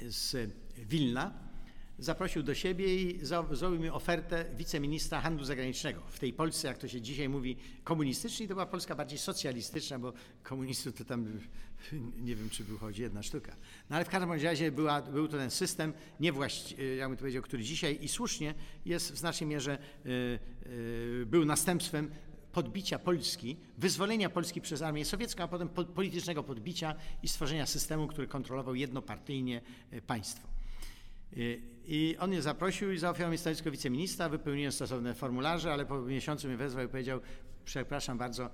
[0.00, 1.32] z Wilna,
[1.98, 6.00] zaprosił do siebie i zrobił mi ofertę wiceministra handlu zagranicznego.
[6.08, 10.12] W tej Polsce, jak to się dzisiaj mówi, komunistycznej, to była Polska bardziej socjalistyczna, bo
[10.42, 11.40] komunistów to tam
[12.26, 13.56] nie wiem, czy wychodzi jedna sztuka.
[13.90, 17.42] No ale w każdym razie była, był to ten system, niewłaści, jak bym to powiedział,
[17.42, 18.54] który dzisiaj i słusznie
[18.84, 22.10] jest w znacznej mierze, y, y, był następstwem
[22.52, 28.06] podbicia Polski, wyzwolenia Polski przez armię sowiecką, a potem po, politycznego podbicia i stworzenia systemu,
[28.06, 29.60] który kontrolował jednopartyjnie
[30.06, 30.48] państwo.
[31.84, 36.48] I on mnie zaprosił i zaoferował mi stanowisko wiceministra, wypełniłem stosowne formularze, ale po miesiącu
[36.48, 37.20] mnie wezwał i powiedział,
[37.64, 38.50] przepraszam bardzo, e,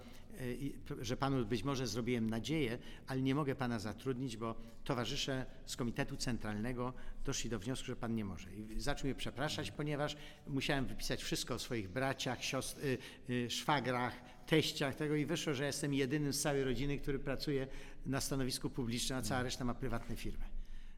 [1.00, 6.16] że panu być może zrobiłem nadzieję, ale nie mogę pana zatrudnić, bo towarzysze z Komitetu
[6.16, 6.92] Centralnego
[7.24, 8.54] doszli do wniosku, że pan nie może.
[8.54, 10.16] I zaczął mnie przepraszać, ponieważ
[10.46, 12.98] musiałem wypisać wszystko o swoich braciach, siostr, y,
[13.30, 17.66] y, szwagrach, teściach tego i wyszło, że jestem jedynym z całej rodziny, który pracuje
[18.06, 20.44] na stanowisku publicznym, a cała reszta ma prywatne firmy.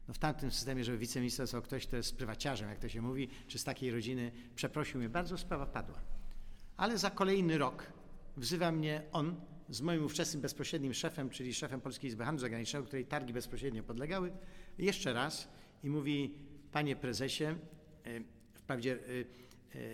[0.07, 3.29] No w tamtym systemie, żeby wiceminister został ktoś, kto jest prywaciarzem, jak to się mówi,
[3.47, 6.01] czy z takiej rodziny, przeprosił mnie bardzo, sprawa padła.
[6.77, 7.85] Ale za kolejny rok
[8.39, 9.35] wzywa mnie on
[9.69, 14.31] z moim ówczesnym bezpośrednim szefem, czyli szefem Polskiej Izby Handlu Zagranicznego, której targi bezpośrednio podlegały,
[14.77, 15.47] jeszcze raz
[15.83, 16.33] i mówi,
[16.71, 17.55] panie prezesie, e,
[18.53, 19.85] wprawdzie e, e,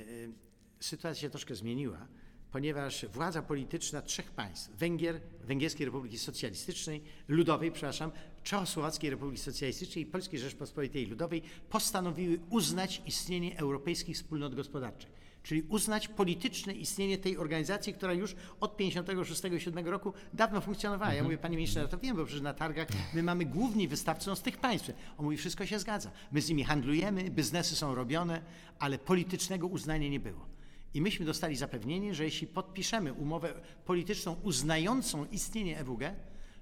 [0.80, 2.08] sytuacja się troszkę zmieniła,
[2.52, 8.12] ponieważ władza polityczna trzech państw, Węgier, Węgierskiej Republiki Socjalistycznej, Ludowej, przepraszam,
[8.44, 15.12] Czechosłowackiej Republiki Socjalistycznej i Polskiej Rzeczpospolitej Ludowej postanowiły uznać istnienie europejskich wspólnot gospodarczych,
[15.46, 21.14] czyli uznać polityczne istnienie tej organizacji, która już od 56-7 roku dawno funkcjonowała.
[21.14, 24.36] Ja mówię, panie ministrze, ja to wiem, bo przecież na targach my mamy główni wystawcą
[24.36, 24.90] z tych państw.
[25.18, 26.12] On mówi, wszystko się zgadza.
[26.32, 28.42] My z nimi handlujemy, biznesy są robione,
[28.80, 30.46] ale politycznego uznania nie było.
[30.94, 33.54] I myśmy dostali zapewnienie, że jeśli podpiszemy umowę
[33.86, 36.16] polityczną uznającą istnienie EWG,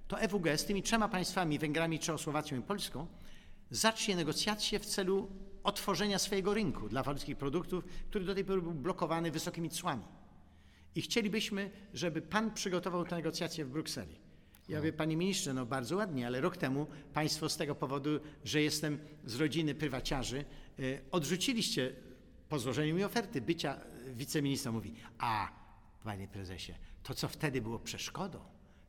[0.07, 3.07] to EWG z tymi trzema państwami, Węgrami, Czechosłowacją i Polską,
[3.71, 5.27] zacznie negocjacje w celu
[5.63, 10.03] otworzenia swojego rynku dla polskich produktów, który do tej pory był blokowany wysokimi cłami.
[10.95, 14.23] I chcielibyśmy, żeby pan przygotował te negocjacje w Brukseli.
[14.69, 18.61] Ja mówię, panie ministrze, no bardzo ładnie, ale rok temu państwo z tego powodu, że
[18.61, 20.45] jestem z rodziny prywaciarzy,
[20.79, 21.93] y, odrzuciliście
[22.49, 24.73] po złożeniu mi oferty bycia y, wiceministrem.
[24.73, 25.51] Mówi, a
[26.03, 28.39] panie prezesie, to co wtedy było przeszkodą,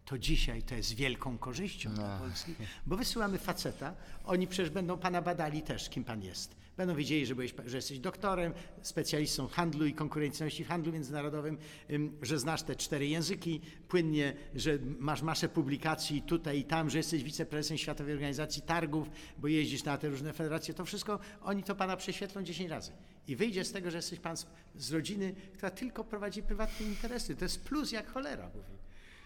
[0.04, 2.54] to dzisiaj to jest wielką korzyścią dla Polski,
[2.86, 3.94] bo wysyłamy faceta,
[4.24, 6.56] oni przecież będą pana badali też, kim pan jest.
[6.76, 8.52] Będą wiedzieli, że, byłeś, że jesteś doktorem,
[8.82, 11.58] specjalistą handlu i konkurencyjności w handlu międzynarodowym,
[11.90, 16.98] ym, że znasz te cztery języki płynnie, że masz masę publikacji tutaj i tam, że
[16.98, 20.74] jesteś wiceprezesem Światowej Organizacji Targów, bo jeździsz na te różne federacje.
[20.74, 22.92] To wszystko, oni to pana prześwietlą 10 razy.
[23.28, 24.46] I wyjdzie z tego, że jesteś pan z,
[24.78, 27.36] z rodziny, która tylko prowadzi prywatne interesy.
[27.36, 28.84] To jest plus jak cholera, mówi.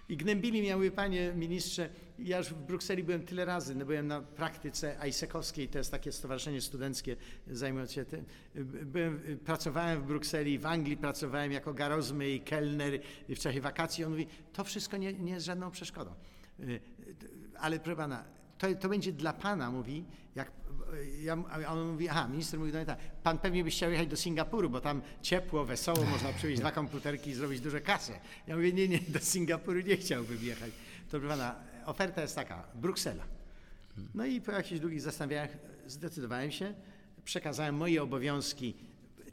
[0.09, 1.89] I gnębili mnie, mówię, panie ministrze,
[2.19, 6.13] ja już w Brukseli byłem tyle razy, no byłem na praktyce Ajsekowskiej, to jest takie
[6.13, 8.25] stowarzyszenie studenckie zajmujące się tym.
[8.85, 14.05] Byłem, pracowałem w Brukseli, w Anglii pracowałem jako garozmy i kelner w czasie wakacji.
[14.05, 16.15] On mówi, to wszystko nie, nie jest żadną przeszkodą.
[17.59, 18.25] Ale proszę pana,
[18.59, 20.05] to, to będzie dla pana, mówi,
[20.35, 20.51] jak
[21.23, 21.37] ja,
[21.67, 24.17] a on mówi, aha, minister mówi do mnie tak, pan pewnie by chciał jechać do
[24.17, 28.13] Singapuru, bo tam ciepło, wesoło, można przywieźć dwa komputerki i zrobić duże kasę.
[28.47, 30.71] Ja mówię, nie, nie, do Singapuru nie chciałbym jechać.
[31.11, 31.55] To proszę pana,
[31.87, 33.25] oferta jest taka, Bruksela.
[34.15, 35.51] No i po jakichś długich zastanawianiach
[35.87, 36.75] zdecydowałem się,
[37.25, 38.75] przekazałem moje obowiązki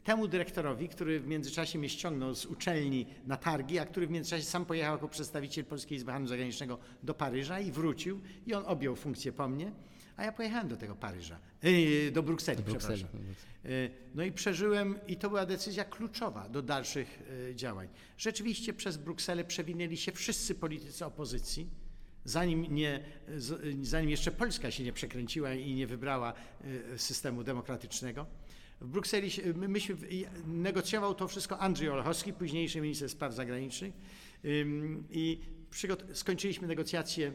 [0.06, 4.44] temu dyrektorowi, który w międzyczasie mnie ściągnął z uczelni na targi, a który w międzyczasie
[4.44, 8.96] sam pojechał jako przedstawiciel Polskiej Izby Handlu Zagranicznego do Paryża i wrócił i on objął
[8.96, 9.72] funkcję po mnie,
[10.16, 13.04] a ja pojechałem do tego Paryża, yy, do Brukseli, Do Brukseli.
[13.04, 13.20] przepraszam.
[13.64, 17.88] Yy, No i przeżyłem, i to była decyzja kluczowa do dalszych yy, działań.
[18.18, 21.66] Rzeczywiście przez Brukselę przewinęli się wszyscy politycy opozycji,
[22.24, 23.00] zanim, nie,
[23.82, 26.32] zanim jeszcze Polska się nie przekręciła i nie wybrała
[26.96, 28.26] systemu demokratycznego.
[28.80, 29.96] W Brukseli my, myśmy,
[30.46, 33.94] negocjował to wszystko Andrzej Olechowski, późniejszy minister spraw zagranicznych
[35.10, 35.40] i
[36.12, 37.32] skończyliśmy negocjacje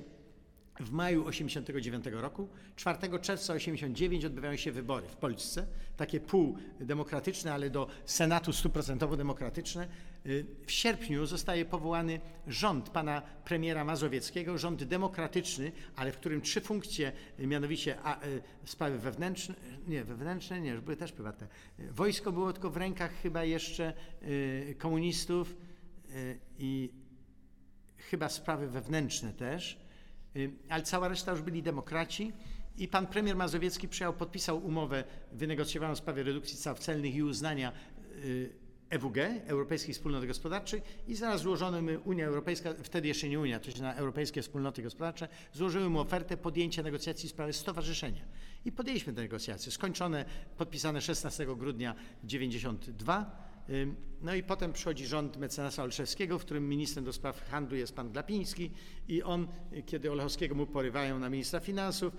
[0.79, 2.49] w maju 89 roku.
[2.75, 5.67] 4 czerwca 89 odbywają się wybory w Polsce,
[5.97, 9.87] takie półdemokratyczne, ale do Senatu stuprocentowo demokratyczne.
[10.25, 16.61] Y, W sierpniu zostaje powołany rząd pana premiera Mazowieckiego, rząd demokratyczny, ale w którym trzy
[16.61, 19.55] funkcje, y, mianowicie a, y, sprawy wewnętrzne,
[19.87, 21.47] nie, wewnętrzne, nie, były też prywatne.
[21.79, 23.93] Wojsko było tylko w rękach chyba jeszcze
[24.77, 25.57] komunistów
[26.59, 26.89] i
[27.97, 29.79] chyba sprawy wewnętrzne też,
[30.69, 32.33] ale cała reszta już byli demokraci
[32.77, 37.71] i pan premier Mazowiecki przyjechał, podpisał umowę wynegocjowaną w sprawie redukcji stawek celnych i uznania
[38.91, 39.17] EWG,
[39.47, 43.81] Europejskiej Wspólnoty Gospodarczej i zaraz złożono my, Unia Europejska, wtedy jeszcze nie Unia, to się
[43.81, 48.21] na Europejskie Wspólnoty Gospodarcze, złożyły mu ofertę podjęcia negocjacji w sprawie stowarzyszenia.
[48.65, 50.25] I podjęliśmy te negocjacje, skończone,
[50.57, 53.51] podpisane 16 grudnia 92.
[53.69, 57.95] Ym, No i potem przychodzi rząd mecenasa Olszewskiego, w którym ministrem do spraw handlu jest
[57.95, 58.71] pan Glapiński
[59.07, 59.47] i on,
[59.85, 62.13] kiedy Olechowskiego mu porywają na ministra finansów,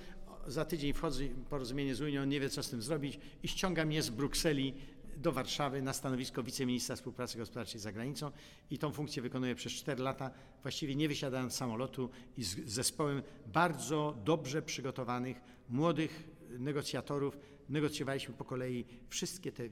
[0.46, 4.02] za tydzień wchodzi porozumienie z Unią, nie wie co z tym zrobić i ściąga mnie
[4.02, 4.74] z Brukseli
[5.22, 8.30] do Warszawy na stanowisko wiceministra współpracy gospodarczej z zagranicą
[8.70, 10.30] i tą funkcję wykonuję przez 4 lata,
[10.62, 17.38] właściwie nie wysiadając z samolotu i z zespołem bardzo dobrze przygotowanych, młodych negocjatorów.
[17.68, 19.64] Negocjowaliśmy po kolei wszystkie te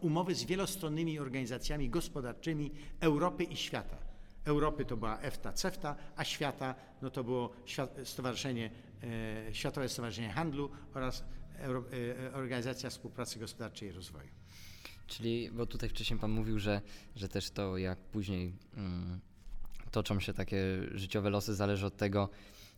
[0.00, 2.70] umowy z wielostronnymi organizacjami gospodarczymi
[3.00, 3.96] Europy i świata.
[4.44, 7.52] Europy to była EFTA, CEFTA, a świata no to było
[8.04, 8.70] Stowarzyszenie,
[9.48, 11.24] e, Światowe Stowarzyszenie Handlu oraz
[11.60, 14.28] e, Organizacja Współpracy Gospodarczej i Rozwoju.
[15.08, 16.80] Czyli, bo tutaj wcześniej Pan mówił, że,
[17.16, 19.20] że też to jak później mm,
[19.90, 20.58] toczą się takie
[20.94, 22.28] życiowe losy, zależy od tego,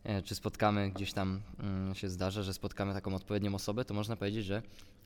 [0.05, 4.17] e, czy spotkamy gdzieś tam mm, się zdarza, że spotkamy taką odpowiednią osobę, to można
[4.17, 4.63] powiedzieć, że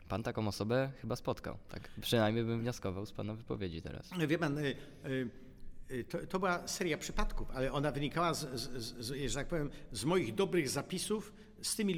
[0.09, 1.59] Pan taką osobę chyba spotkał.
[1.69, 4.11] Tak przynajmniej bym wnioskował z Pana wypowiedzi teraz.
[4.29, 4.77] Wie pan, y,
[5.91, 9.71] y, to, to była seria przypadków, ale ona wynikała, z, z, z, że tak powiem,
[9.93, 11.33] z moich dobrych zapisów,
[11.65, 11.95] z tymi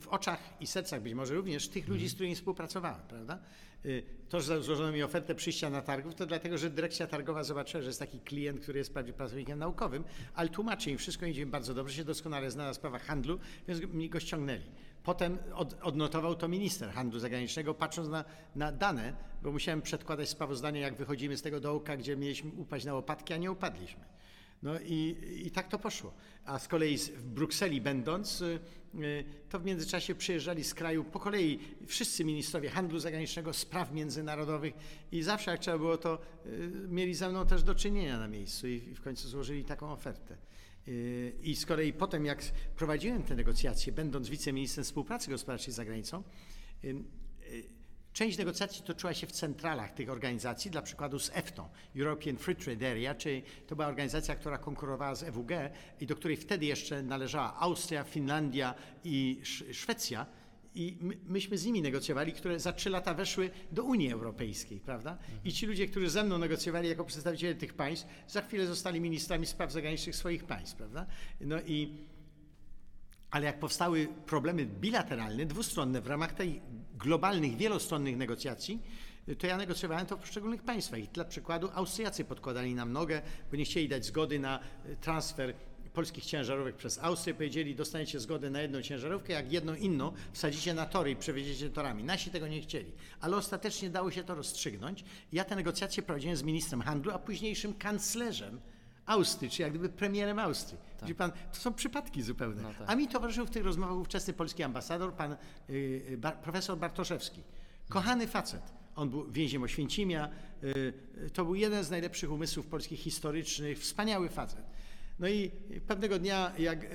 [0.00, 3.38] w oczach i sercach być może również tych ludzi, z którymi współpracowałem, prawda?
[3.86, 7.82] Y, To, że złożono mi ofertę przyjścia na targów, to dlatego, że dyrekcja targowa zobaczyła,
[7.82, 10.04] że jest taki klient, który jest pracownikiem naukowym,
[10.34, 13.38] ale tłumaczy im wszystko, idzie im bardzo dobrze, się doskonale zna na sprawach handlu,
[13.68, 14.64] więc mi go ściągnęli.
[15.02, 18.24] Potem od, odnotował to minister handlu zagranicznego, patrząc na,
[18.56, 22.94] na dane, bo musiałem przedkładać sprawozdanie, jak wychodzimy z tego dołka, gdzie mieliśmy upaść na
[22.94, 24.04] łopatki, a nie upadliśmy.
[24.62, 26.12] No i, i tak to poszło.
[26.44, 28.58] A z kolei z- w Brukseli będąc, y,
[28.94, 34.74] y, to w międzyczasie przyjeżdżali z kraju po kolei wszyscy ministrowie handlu zagranicznego, spraw międzynarodowych
[35.12, 38.68] i zawsze jak trzeba było, to y, mieli ze mną też do czynienia na miejscu
[38.68, 40.36] i, w końcu złożyli taką ofertę.
[41.42, 42.42] I z kolei potem, jak
[42.76, 46.22] prowadziłem te negocjacje, będąc wiceministrem współpracy gospodarczej za granicą,
[46.84, 47.81] y, y,
[48.12, 52.90] Część negocjacji toczyła się w centralach tych organizacji, dla przykładu z EFTA, European Free Trade
[52.90, 55.50] Area, czyli to była organizacja, która konkurowała z EWG
[56.00, 60.26] i do której wtedy jeszcze należała Austria, Finlandia i Sz- Szwecja.
[60.74, 65.18] I my, myśmy z nimi negocjowali, które za trzy lata weszły do Unii Europejskiej, prawda?
[65.44, 69.46] I ci ludzie, którzy ze mną negocjowali jako przedstawiciele tych państw, za chwilę zostali ministrami
[69.46, 71.06] spraw zagranicznych swoich państw, prawda?
[71.40, 71.92] No i
[73.32, 76.62] ale jak powstały problemy bilateralne, dwustronne w ramach tej
[76.94, 78.82] globalnych, wielostronnych negocjacji,
[79.38, 81.00] to ja negocjowałem to w poszczególnych państwach.
[81.00, 85.54] I dla przykładu Austriacy podkładali nam nogę, bo nie chcieli dać zgody na e, transfer
[85.92, 87.34] polskich ciężarówek przez Austrię.
[87.34, 92.04] Powiedzieli, dostaniecie zgodę na jedną ciężarówkę, jak jedną inną wsadzicie na tory i przewieziecie torami.
[92.04, 92.92] Nasi tego nie chcieli.
[93.20, 95.04] Ale ostatecznie dało się to rozstrzygnąć.
[95.32, 98.60] Ja te negocjacje prowadziłem z ministrem handlu, a późniejszym kanclerzem
[99.12, 100.78] Austrii, czy jak gdyby premierem Austrii.
[101.02, 102.62] Widzi pan, to są przypadki zupełne.
[102.62, 102.90] No tak.
[102.90, 105.36] A mi towarzyszył w tych rozmowach ówczesny polski ambasador, pan y,
[106.10, 107.42] y, bar, profesor Bartoszewski.
[107.88, 108.62] Kochany facet.
[108.96, 110.28] On był więźniem Oświęcimia.
[110.62, 110.92] Y,
[111.26, 113.78] y, to był jeden z najlepszych umysłów polskich historycznych.
[113.78, 114.64] Wspaniały facet.
[115.18, 115.50] No i
[115.86, 116.88] pewnego dnia, jak e,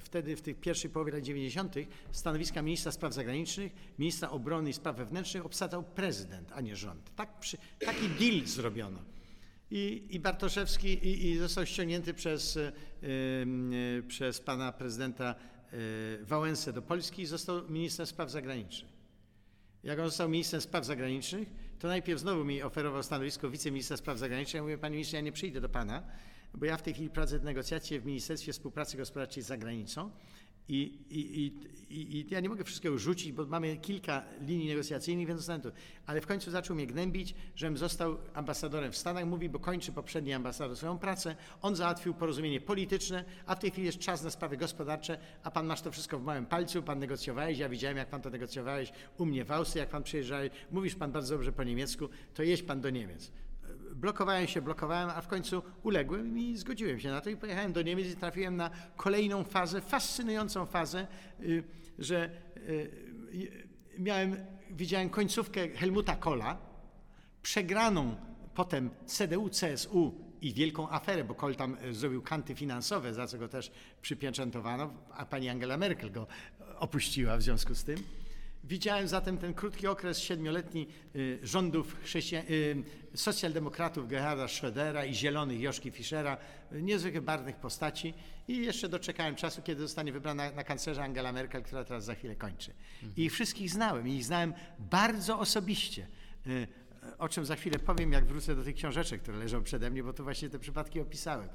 [0.00, 1.74] wtedy w tej pierwszej połowie lat 90.
[2.12, 7.14] stanowiska ministra spraw zagranicznych, ministra obrony i spraw wewnętrznych obsadzał prezydent, a nie rząd.
[7.16, 8.98] Tak przy, taki deal zrobiono.
[9.70, 12.72] I, i Bartoszewski i, i został ściągnięty przez, e,
[13.98, 18.92] e, przez pana prezydenta e, Wałęsę do Polski i został ministrem spraw zagranicznych.
[19.84, 21.48] Jak on został ministrem spraw zagranicznych,
[21.78, 24.54] to najpierw znowu mi oferował stanowisko wiceministra spraw zagranicznych.
[24.54, 26.02] Ja mówię, panie ministrze, ja nie przyjdę do pana,
[26.54, 30.10] bo ja w tej chwili prowadzę negocjacje w Ministerstwie Współpracy Gospodarczej z zagranicą
[30.68, 31.52] i, i,
[31.90, 35.70] i, i, ja nie mogę wszystkiego rzucić, bo mamy kilka linii negocjacyjnych, więc zostanę tu.
[36.06, 39.26] Ale w końcu zaczął mnie gnębić, żebym został ambasadorem w Stanach.
[39.26, 41.36] Mówi, bo kończy poprzedni ambasador swoją pracę.
[41.62, 45.66] On załatwił porozumienie polityczne, a w tej chwili jest czas na sprawy gospodarcze, a pan
[45.66, 49.26] masz to wszystko w małym palcu, pan negocjowałeś, ja widziałem, jak pan to negocjowałeś u
[49.26, 52.80] mnie w Austrii, jak pan przyjeżdżałeś, mówisz pan bardzo dobrze po niemiecku, to jedź pan
[52.80, 53.32] do Niemiec.
[53.96, 57.82] Blokowałem się, blokowałem, a w końcu uległem i zgodziłem się na to i pojechałem do
[57.82, 61.06] Niemiec i trafiłem na kolejną fazę, fascynującą fazę,
[61.40, 61.64] y,
[61.98, 63.66] że y,
[63.98, 64.36] miałem,
[64.70, 66.58] widziałem końcówkę Helmuta Kohla,
[67.42, 68.16] przegraną
[68.54, 73.38] potem CDU, CSU i wielką aferę, bo Kohl tam e, zrobił kanty finansowe, za co
[73.38, 73.72] go też
[74.02, 76.26] przypieczętowano, a pani Angela Merkel go
[76.78, 77.96] opuściła w związku z tym.
[78.68, 80.86] Widziałem zatem ten krótki okres siedmioletni
[81.16, 81.96] y, rządów
[82.50, 82.82] y,
[83.14, 86.36] socjaldemokratów Gerharda Schrödera i zielonych Joszki Fischera,
[86.72, 88.14] y, niezwykle barwnych postaci
[88.48, 92.36] i jeszcze doczekałem czasu, kiedy zostanie wybrana na kanclerza Angela Merkel, która teraz za chwilę
[92.36, 92.72] kończy.
[93.16, 96.06] I ich wszystkich znałem i ich znałem bardzo osobiście.
[97.18, 100.12] O czym za chwilę powiem, jak wrócę do tych książeczek, które leżą przede mnie, bo
[100.12, 101.48] to właśnie te przypadki opisałem.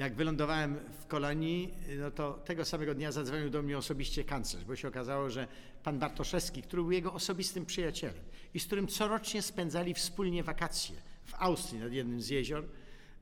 [0.00, 4.76] Jak wylądowałem w kolonii, no to tego samego dnia zadzwonił do mnie osobiście kanclerz, bo
[4.76, 5.48] się okazało, że
[5.82, 8.24] pan Bartoszewski, który był jego osobistym przyjacielem
[8.54, 12.64] i z którym corocznie spędzali wspólnie wakacje w Austrii nad jednym z jezior,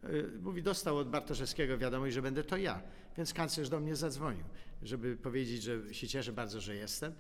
[0.05, 2.83] y, mówi, dostał od Bartoszewskiego wiadomość, że będę to ja.
[3.17, 4.45] Więc kanclerz do mnie zadzwonił,
[4.83, 7.13] żeby powiedzieć, że się cieszę bardzo, że jestem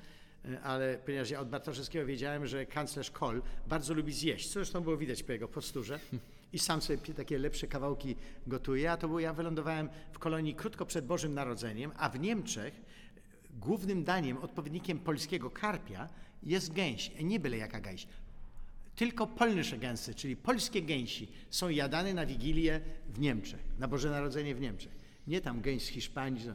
[0.63, 4.97] ale ponieważ ja od Bartoszewskiego wiedziałem, że kanclerz Kohl bardzo lubi zjeść, co zresztą było
[4.97, 6.01] widać po jego posturze
[6.53, 10.87] i sam sobie takie lepsze kawałki gotuje, a to było, ja wylądowałem w kolonii krótko
[10.87, 12.81] przed Bożym Narodzeniem, a w Niemczech
[13.51, 16.09] głównym daniem, odpowiednikiem polskiego karpia
[16.43, 18.07] jest gęś, nie byle jaka gęś.
[18.97, 24.55] tylko polnische Gänse, czyli polskie gęsi, są jadane na Wigilię w Niemczech, na Boże Narodzenie
[24.55, 24.93] w Niemczech.
[25.27, 26.47] Nie tam gęś z Hiszpanii.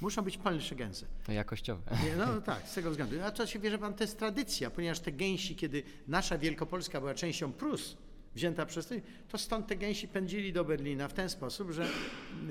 [0.00, 1.04] Muszą być polnische Gänse.
[1.26, 1.82] To jakościowe.
[2.18, 3.16] No tak, z tego względu.
[3.24, 7.00] A to się wie, że pan, to jest tradycja, ponieważ te gęsi, kiedy nasza Wielkopolska
[7.00, 7.96] była częścią Prus,
[8.34, 11.88] wzięta przez tych, to stąd te gęsi pędzili do Berlina w ten sposób, że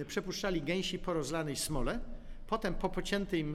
[0.07, 1.99] przepuszczali gęsi po rozlanej smole,
[2.47, 3.45] potem po pociętej,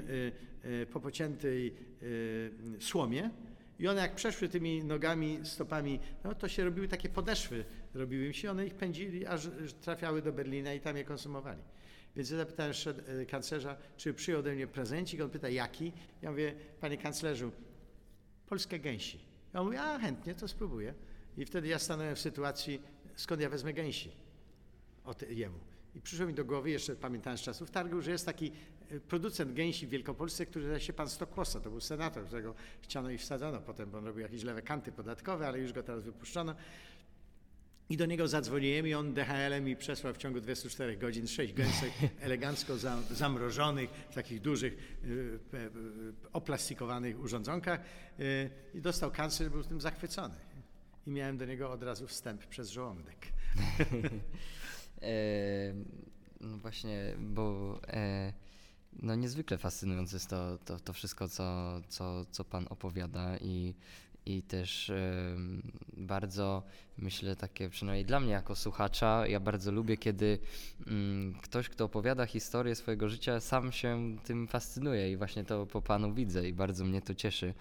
[0.64, 3.30] y, y, po pociętej y, słomie
[3.78, 7.64] i one jak przeszły tymi nogami, stopami, no to się robiły takie podeszwy,
[7.94, 9.48] robiły im się, one ich pędzili, aż
[9.80, 11.62] trafiały do Berlina i tam je konsumowali.
[12.16, 15.20] Więc ja zapytałem szed- e, kanclerza, czy przyjął ode mnie prezencik.
[15.20, 15.92] On pyta, jaki?
[16.22, 17.52] Ja mówię, panie kanclerzu,
[18.46, 19.18] polskie gęsi.
[19.54, 20.94] Ja mówię, a chętnie, to spróbuję.
[21.36, 22.82] I wtedy ja stanąłem w sytuacji,
[23.16, 24.10] skąd ja wezmę gęsi
[25.04, 25.58] od jemu.
[25.94, 28.52] I przyszło mi do głowy, jeszcze pamiętałem z czasów targu, że jest taki
[28.90, 31.60] e, producent gęsi w Wielkopolsce, który nazywa się pan Stokłosa.
[31.60, 35.48] To był senator, którego chciano i wsadzono potem, bo on robił jakieś lewe kanty podatkowe,
[35.48, 36.54] ale już go teraz wypuszczono.
[37.88, 41.92] I do niego zadzwoniłem i on DHL mi przesłał w ciągu 24 godzin sześć gęsek
[42.20, 44.98] elegancko za, zamrożonych w takich dużych
[45.52, 47.80] pe- y, oplastikowanych urządzonkach
[48.74, 50.34] i dostał kancler, był tym zachwycony.
[51.06, 53.16] I miałem do niego od razu wstęp przez żołądek.
[55.02, 55.74] E,
[56.40, 58.32] no właśnie, bo e,
[58.92, 63.74] no niezwykle fascynujące jest to, to, to wszystko, co, co, co Pan opowiada i,
[64.26, 65.62] i też em,
[65.96, 66.62] bardzo
[66.98, 70.38] myślę takie, przynajmniej dla mnie jako słuchacza, ja bardzo lubię, kiedy
[70.86, 75.82] mm, ktoś, kto opowiada historię swojego życia, sam się tym fascynuje i właśnie to po
[75.82, 77.54] Panu widzę i bardzo mnie to cieszy.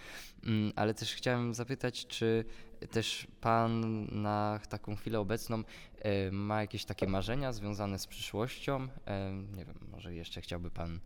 [0.44, 2.46] Mm, ale też chciałem zapytać, czy
[2.92, 5.64] też Pan na taką chwilę obecną
[6.00, 8.88] e, ma jakieś takie marzenia związane z przyszłością?
[9.06, 11.00] E, nie wiem, może jeszcze chciałby Pan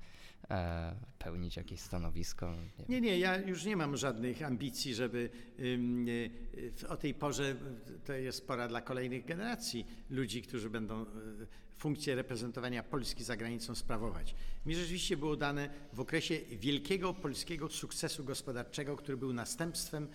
[0.49, 2.53] e, pełnić jakieś stanowisko?
[2.89, 3.01] Nie.
[3.01, 5.29] Nie, ja już nie mam żadnych ambicji, żeby
[6.89, 7.55] o tej porze
[8.05, 11.05] to jest pora dla kolejnych generacji ludzi, którzy będą
[11.79, 14.35] funkcję reprezentowania Polski za granicą sprawować.
[14.65, 20.07] Mi rzeczywiście było dane w okresie wielkiego polskiego sukcesu gospodarczego, który był następstwem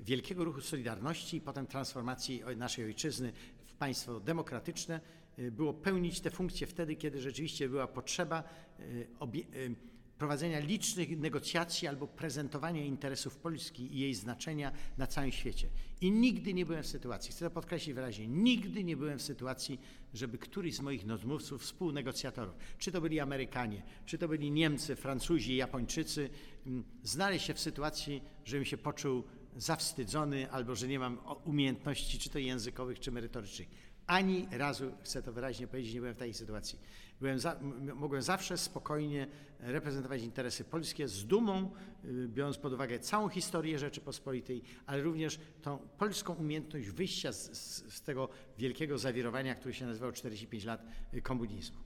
[0.00, 3.32] wielkiego ruchu Solidarności i potem transformacji naszej ojczyzny
[3.66, 5.00] w państwo demokratyczne,
[5.38, 8.44] y, było pełnić te funkcje wtedy, kiedy rzeczywiście była potrzeba
[8.80, 9.06] y,
[9.54, 9.74] y,
[10.18, 15.68] prowadzenia licznych negocjacji albo prezentowania interesów Polski i jej znaczenia na całym świecie.
[16.00, 19.80] I nigdy nie byłem w sytuacji, chcę to podkreślić wyraźnie, nigdy nie byłem w sytuacji,
[20.14, 25.56] żeby któryś z moich rozmówców, współnegocjatorów, czy to byli Amerykanie, czy to byli Niemcy, Francuzi,
[25.56, 26.30] Japończycy,
[26.66, 29.24] mm, znaleźć się w sytuacji, żebym się poczuł
[29.58, 33.68] zawstydzony albo że nie mam umiejętności, czy to językowych, czy merytorycznych.
[34.06, 36.78] Ani razu, chcę to wyraźnie powiedzieć, nie byłem w takiej sytuacji.
[37.20, 37.60] Byłem za,
[37.94, 39.26] mogłem zawsze spokojnie
[39.60, 41.70] reprezentować interesy polskie z dumą,
[42.04, 47.94] y, biorąc pod uwagę całą historię Rzeczypospolitej, ale również tą polską umiejętność wyjścia z, z,
[47.94, 48.28] z tego
[48.58, 50.84] wielkiego zawirowania, które się nazywało 45 lat
[51.14, 51.78] y, komunizmu.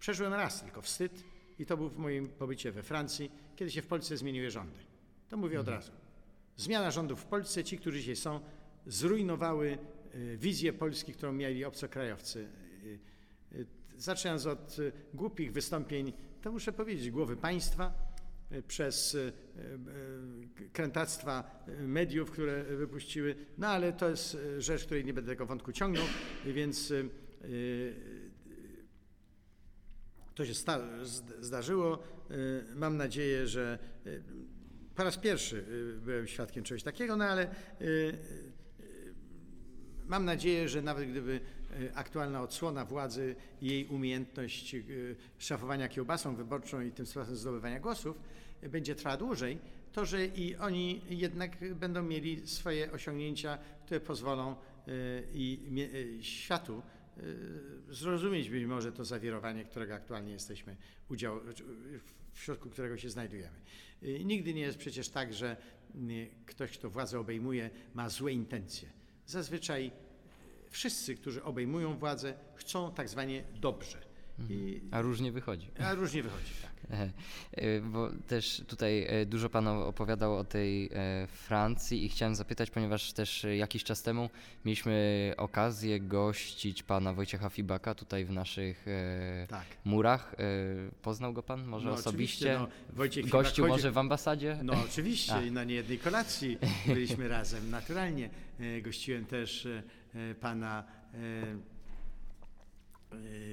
[0.00, 1.24] Przeżyłem raz tylko wstyd
[1.58, 4.78] i to był w moim pobycie we Francji, kiedy się w Polsce zmieniły rządy.
[5.28, 6.01] To mówię od razu.
[6.62, 8.40] Zmiana rządów w Polsce, ci, którzy dzisiaj są,
[8.86, 9.78] zrujnowały
[10.14, 12.48] y, wizję Polski, którą mieli obcokrajowcy.
[12.84, 12.98] Y,
[13.52, 14.76] y, Zaczynając od
[15.14, 18.12] głupich wystąpień, to muszę powiedzieć, głowy państwa,
[18.68, 19.16] przez
[20.72, 26.04] krętactwa mediów, które wypuściły, no ale to jest rzecz, której nie będę tego wątku ciągnął,
[26.44, 26.92] więc
[30.34, 30.54] to się
[31.40, 31.98] zdarzyło.
[32.74, 33.78] Mam nadzieję, że
[34.94, 38.14] po raz pierwszy y, byłem świadkiem czegoś takiego, no ale y, y,
[40.06, 41.40] mam nadzieję, że nawet gdyby
[41.94, 44.76] aktualna odsłona władzy i jej umiejętność
[45.38, 48.18] szafowania kiełbasą wyborczą i tym sposobem zdobywania głosów
[48.62, 49.58] będzie trwała dłużej,
[49.92, 54.56] to że i oni jednak będą mieli swoje osiągnięcia, które pozwolą
[55.34, 55.58] i
[56.22, 56.82] światu
[57.90, 60.76] zrozumieć być może to zawirowanie, którego aktualnie jesteśmy
[61.08, 61.40] udział,
[62.32, 63.56] w środku którego się znajdujemy.
[64.02, 65.56] Y, Nigdy nie jest przecież tak, że
[65.94, 68.88] y, ktoś, kto władzę obejmuje, ma złe intencje.
[69.26, 69.90] Zazwyczaj
[70.70, 74.11] wszyscy, którzy obejmują władzę, chcą tak zwanie dobrze.
[74.50, 75.70] I, A różnie wychodzi.
[75.84, 76.72] a różnie wychodzi, tak.
[77.52, 82.70] E, Bo też tutaj e, dużo Pan opowiadał o tej e, Francji i chciałem zapytać,
[82.70, 84.30] ponieważ też jakiś czas temu
[84.64, 88.86] mieliśmy okazję gościć Pana Wojciecha Fibaka tutaj w naszych
[89.48, 89.64] tak.
[89.84, 90.34] murach.
[91.02, 92.58] Poznał go Pan może No, osobiście?
[92.58, 94.58] no, Wojciech Gościu Fibak może w ambasadzie?
[94.62, 95.42] No oczywiście, A.
[95.42, 98.30] i na niejednej kolacji byliśmy razem, naturalnie.
[98.82, 99.68] Gościłem też
[100.40, 100.84] pana,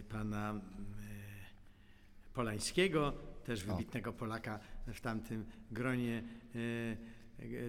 [0.09, 0.59] pana e,
[2.33, 3.13] Polańskiego,
[3.45, 6.23] też wybitnego Polaka w tamtym gronie.
[6.55, 7.19] E,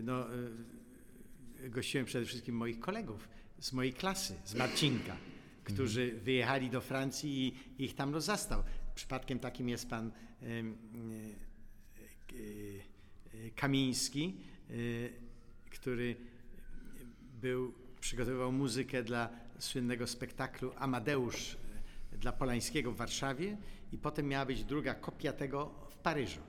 [0.03, 0.27] No,
[1.69, 3.29] gościłem przede wszystkim moich kolegów
[3.59, 5.17] z mojej klasy, z Marcinka,
[5.65, 8.63] którzy wyjechali do Francji i ich tam rozastał.
[8.95, 10.13] Przypadkiem takim jest pan
[13.57, 14.37] Kamiński,
[15.71, 16.17] który
[17.41, 19.29] był, przygotowywał muzykę dla
[19.59, 21.57] słynnego spektaklu Amadeusz
[22.21, 23.57] dla Polańskiego w Warszawie
[23.93, 26.41] i potem miała być druga kopia tego w Paryżu.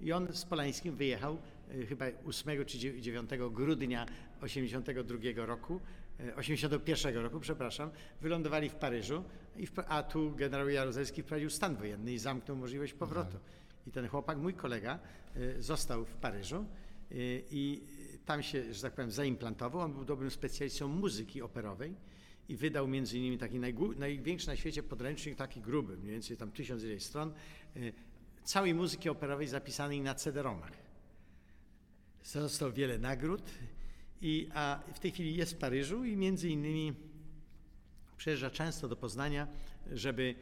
[0.00, 1.38] I on z Polańskim wyjechał
[1.70, 4.06] e, chyba 8 czy 9 grudnia
[4.40, 5.80] 82 roku,
[6.20, 9.24] e, 81 roku, przepraszam, wylądowali w Paryżu,
[9.88, 13.38] a tu generał Jaruzelski wprowadził stan wojenny i zamknął możliwość powrotu.
[13.86, 14.98] I ten chłopak, mój kolega,
[15.36, 16.66] e, został w Paryżu
[17.50, 17.82] i
[18.24, 19.82] tam się, że tak powiem, zaimplantował.
[19.82, 21.94] On był dobrym specjalistą muzyki operowej
[22.50, 23.58] i wydał między innymi taki
[23.98, 27.32] największy na świecie podręcznik, taki gruby, mniej więcej tam tysiąc ileś stron,
[27.76, 27.80] e,
[28.44, 30.72] całej muzyki operowej zapisanej na CD-romach.
[32.34, 33.42] Dostał wiele nagród,
[34.20, 36.92] i, a w tej chwili jest w Paryżu i między innymi
[38.16, 39.48] przyjeżdża często do Poznania,
[39.92, 40.34] żeby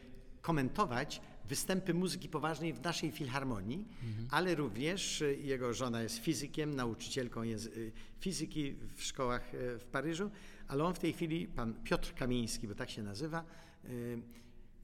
[0.43, 3.85] komentować występy muzyki poważnej w naszej filharmonii,
[4.31, 10.31] ale również y, jego żona jest fizykiem, nauczycielką jest y, fizyki w szkołach w Paryżu,
[10.69, 13.45] ale on w tej chwili, pan Piotr Kamiński, bo tak się nazywa,
[13.85, 14.19] y,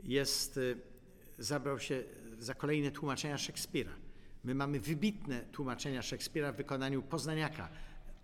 [0.02, 0.76] jest, y,
[1.38, 2.04] zabrał się
[2.38, 3.92] za kolejne tłumaczenia Szekspira.
[4.44, 7.68] My mamy wybitne tłumaczenia Szekspira w wykonaniu poznaniaka,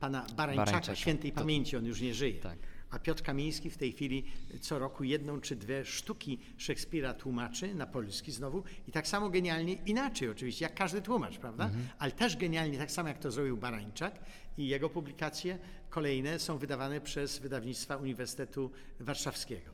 [0.00, 0.96] pana Barańczaka, Barańczaka.
[0.96, 2.40] świętej pamięci, on już nie żyje.
[2.40, 2.58] Tak.
[2.90, 4.24] A Piotr Kamiński w tej chwili
[4.60, 9.74] co roku jedną czy dwie sztuki Szekspira tłumaczy na polski znowu i tak samo genialnie,
[9.74, 11.70] inaczej oczywiście, jak każdy tłumacz, prawda?
[11.98, 14.20] Ale też genialnie, tak samo jak to zrobił Barańczak
[14.58, 15.58] i jego publikacje
[15.90, 18.70] kolejne są wydawane przez wydawnictwa Uniwersytetu
[19.00, 19.70] Warszawskiego.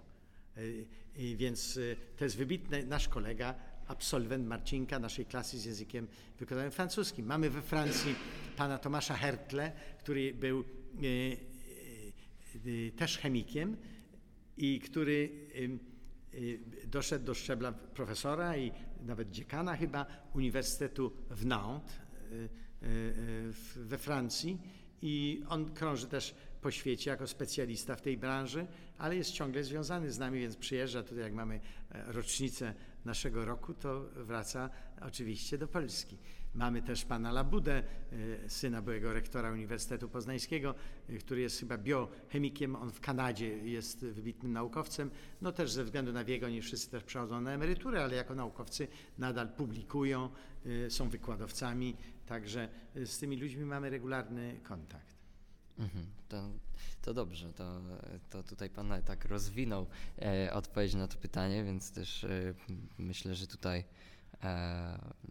[0.59, 0.87] Y,
[1.19, 3.55] y, Więc y, to jest wybitny nasz kolega,
[3.89, 6.07] absolwent Marcinka, naszej klasy z językiem
[6.39, 7.27] wykładanym francuskim.
[7.27, 8.15] Mamy we Francji
[8.57, 10.65] pana Tomasza Hertle, który był
[12.97, 13.77] też chemikiem
[14.57, 15.79] i który y,
[16.35, 22.35] y, doszedł do szczebla profesora i nawet dziekana chyba Uniwersytetu w Nantes y,
[22.83, 24.59] y, y, we Francji
[25.03, 28.67] i on krąży też po świecie jako specjalista w tej branży,
[28.99, 33.75] ale jest ciągle związany z nami, więc przyjeżdża tutaj, jak mamy e, rocznicę naszego roku,
[33.75, 36.19] to wraca oczywiście do Polski.
[36.57, 37.83] Mamy też pana Labudę,
[38.45, 40.75] e, syna byłego rektora Uniwersytetu Poznańskiego,
[41.09, 45.11] e, który jest chyba biochemikiem, on w Kanadzie jest wybitnym naukowcem,
[45.43, 48.89] no też ze względu na wiek oni wszyscy też przechodzą na emeryturę, ale jako naukowcy
[49.19, 50.31] nadal publikują,
[50.67, 51.97] e, są wykładowcami,
[52.27, 55.17] także z tymi ludźmi mamy regularny kontakt.
[55.79, 56.51] Mhm, to,
[57.03, 57.81] to dobrze, to,
[58.31, 59.87] to tutaj Pan tak rozwinął
[60.23, 62.55] e, odpowiedź na to pytanie, więc też e,
[62.99, 63.85] myślę, że tutaj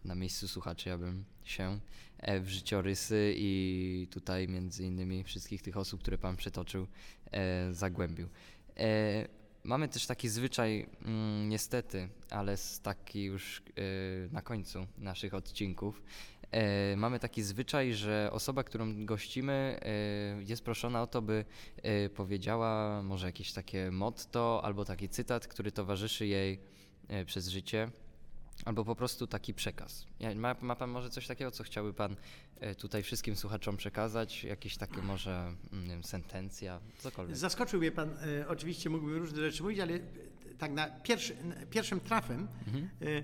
[0.04, 1.80] na miejscu słuchaczy ja bym się
[2.18, 6.86] e, w życiorysy i tutaj między innymi wszystkich tych osób, które Pan przytoczył,
[7.32, 8.28] e, zagłębił.
[8.76, 9.28] E,
[9.64, 16.02] mamy też taki zwyczaj, mm, niestety, ale taki już e, na końcu naszych odcinków,
[16.50, 21.44] E, mamy taki zwyczaj, że osoba, którą gościmy, e, jest proszona o to, by
[21.76, 26.60] e, powiedziała może jakieś takie motto albo taki cytat, który towarzyszy jej
[27.08, 27.90] e, przez życie,
[28.64, 30.06] albo po prostu taki przekaz.
[30.36, 32.16] Ma, ma Pan może coś takiego, co chciałby Pan
[32.60, 34.44] e, tutaj wszystkim słuchaczom przekazać?
[34.44, 37.36] Jakieś takie może, mm, wiem, sentencja, cokolwiek.
[37.36, 40.00] Zaskoczył mnie pan, e, oczywiście mógłbym różne rzeczy mówić, ale e,
[40.58, 42.48] tak na pierwszy, na pierwszym trafem
[43.02, 43.22] e,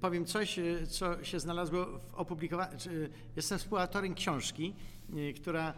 [0.00, 2.78] powiem coś, co się znalazło w opublikowaniu.
[3.36, 4.74] Jestem współautorem książki,
[5.36, 5.74] która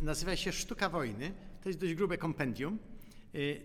[0.00, 1.32] nazywa się Sztuka wojny.
[1.62, 2.78] To jest dość grube kompendium.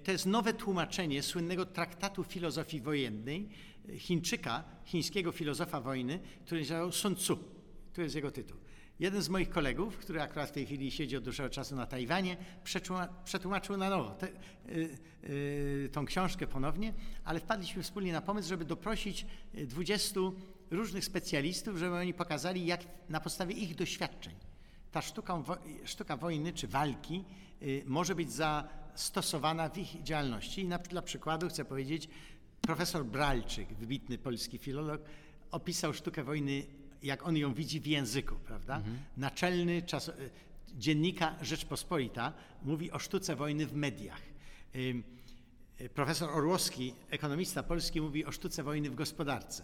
[0.04, 3.50] To jest nowe tłumaczenie słynnego traktatu filozofii wojennej
[3.98, 7.40] Chińczyka, chińskiego filozofa wojny, który nazywał Sun Tzu.
[7.94, 8.58] Tu jest jego tytuł.
[9.00, 12.38] Jeden z moich kolegów, który akurat w tej chwili siedzi od dłuższego czasu na Tajwanie,
[12.64, 14.98] przetłuma- przetłumaczył na nowo te, y,
[15.30, 19.26] y, tą książkę ponownie, ale wpadliśmy wspólnie na pomysł, żeby doprosić
[19.56, 20.20] y, 20
[20.72, 24.34] różnych specjalistów, żeby oni pokazali, jak na podstawie ich doświadczeń
[24.92, 25.44] ta sztuka,
[25.86, 27.26] sztuka wojny czy walki
[27.62, 30.62] y, może być zastosowana w ich działalności.
[30.62, 32.10] I na, dla przykładu chcę powiedzieć,
[32.62, 35.02] profesor Bralczyk, wybitny polski filolog,
[35.52, 36.64] opisał sztukę wojny,
[37.04, 38.82] jak on ją widzi w języku, prawda?
[39.18, 40.14] Naczelny czas, y,
[40.78, 42.34] dziennika Rzeczpospolita
[42.64, 44.22] mówi o sztuce wojny w mediach.
[44.76, 45.04] Y,
[45.94, 49.64] Profesor Orłowski, ekonomista polski, mówi o sztuce wojny w gospodarce.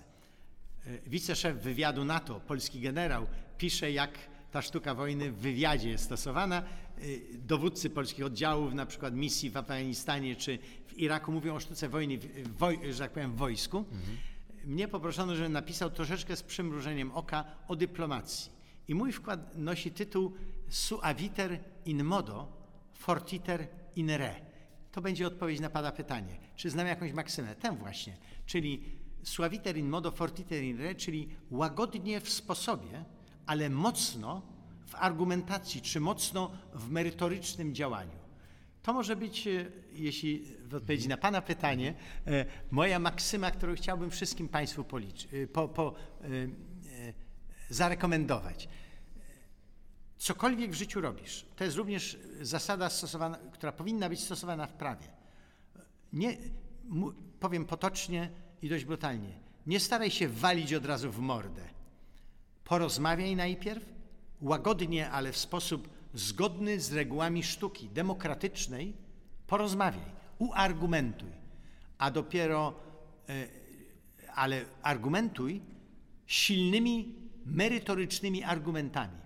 [0.86, 3.28] E, Wiceszef wywiadu NATO, polski generał,
[3.58, 4.12] pisze, jak
[4.52, 6.62] ta sztuka wojny w wywiadzie jest stosowana.
[6.62, 7.02] E,
[7.34, 10.60] Dowódcy polskich oddziałów, na przykład misji w Afganistanie czy
[10.96, 12.20] Iraku, mówią o sztuce wojny,
[12.58, 13.86] woj, że tak powiem, w wojsku.
[14.66, 18.52] Mnie poproszono, żebym napisał troszeczkę z przymrużeniem oka o dyplomacji.
[18.88, 20.34] I mój wkład nosi tytuł
[20.70, 22.48] Suaviter in modo,
[22.94, 24.36] fortiter in re.
[24.92, 26.38] To będzie odpowiedź na Pana pytanie.
[26.56, 27.56] Czy znam jakąś maksymę?
[27.56, 28.84] Tę właśnie, czyli
[29.24, 33.06] suaviter in modo fortiter in re, czyli łagodnie w sposobie,
[33.46, 34.42] ale mocno
[34.86, 38.25] w argumentacji, czy mocno w merytorycznym działaniu.
[38.86, 41.94] To może być, e, jeśli w odpowiedzi na Pana pytanie,
[42.28, 45.94] e, moja maksyma, którą chciałbym wszystkim Państwu policzy, e, po, po,
[47.70, 48.70] zarekomendować.
[50.18, 55.08] Cokolwiek w życiu robisz, to jest również zasada stosowana, która powinna być stosowana w prawie.
[56.14, 56.38] Nie,
[57.40, 58.30] powiem potocznie
[58.62, 59.34] i dość brutalnie,
[59.68, 61.62] nie staraj się walić od razu w mordę.
[62.64, 63.86] Porozmawiaj najpierw,
[64.42, 68.94] łagodnie, ale w sposób zgodny z regułami sztuki demokratycznej,
[69.48, 71.32] porozmawiaj, uargumentuj,
[71.98, 72.74] a dopiero,
[73.30, 73.48] e,
[74.36, 75.62] ale argumentuj
[76.26, 77.16] silnymi,
[77.46, 79.18] merytorycznymi argumentami.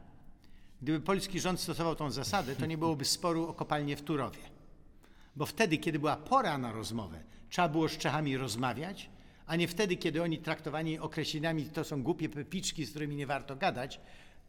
[0.81, 4.39] Gdyby polski rząd stosował tą zasadę, to nie byłoby sporu o kopalnię w Turowie.
[5.35, 9.09] Bo wtedy, kiedy była pora na rozmowę, trzeba było z Czechami rozmawiać,
[9.45, 13.55] a nie wtedy, kiedy oni traktowani określeniami to są głupie pepiczki, z którymi nie warto
[13.55, 13.99] gadać,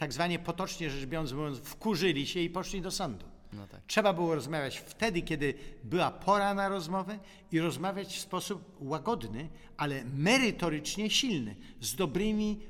[0.01, 3.27] tak zwanie potocznie rzecz biorąc, mówiąc, wkurzyli się i poszli do sądu.
[3.53, 3.81] No tak.
[3.87, 5.55] Trzeba było rozmawiać wtedy, kiedy
[5.85, 7.19] była pora na rozmowę
[7.53, 12.61] i rozmawiać w sposób łagodny, ale merytorycznie silny, z dobrymi,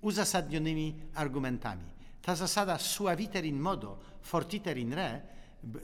[0.00, 1.84] uzasadnionymi argumentami.
[2.22, 5.20] Ta zasada suaviter in modo, fortiter in re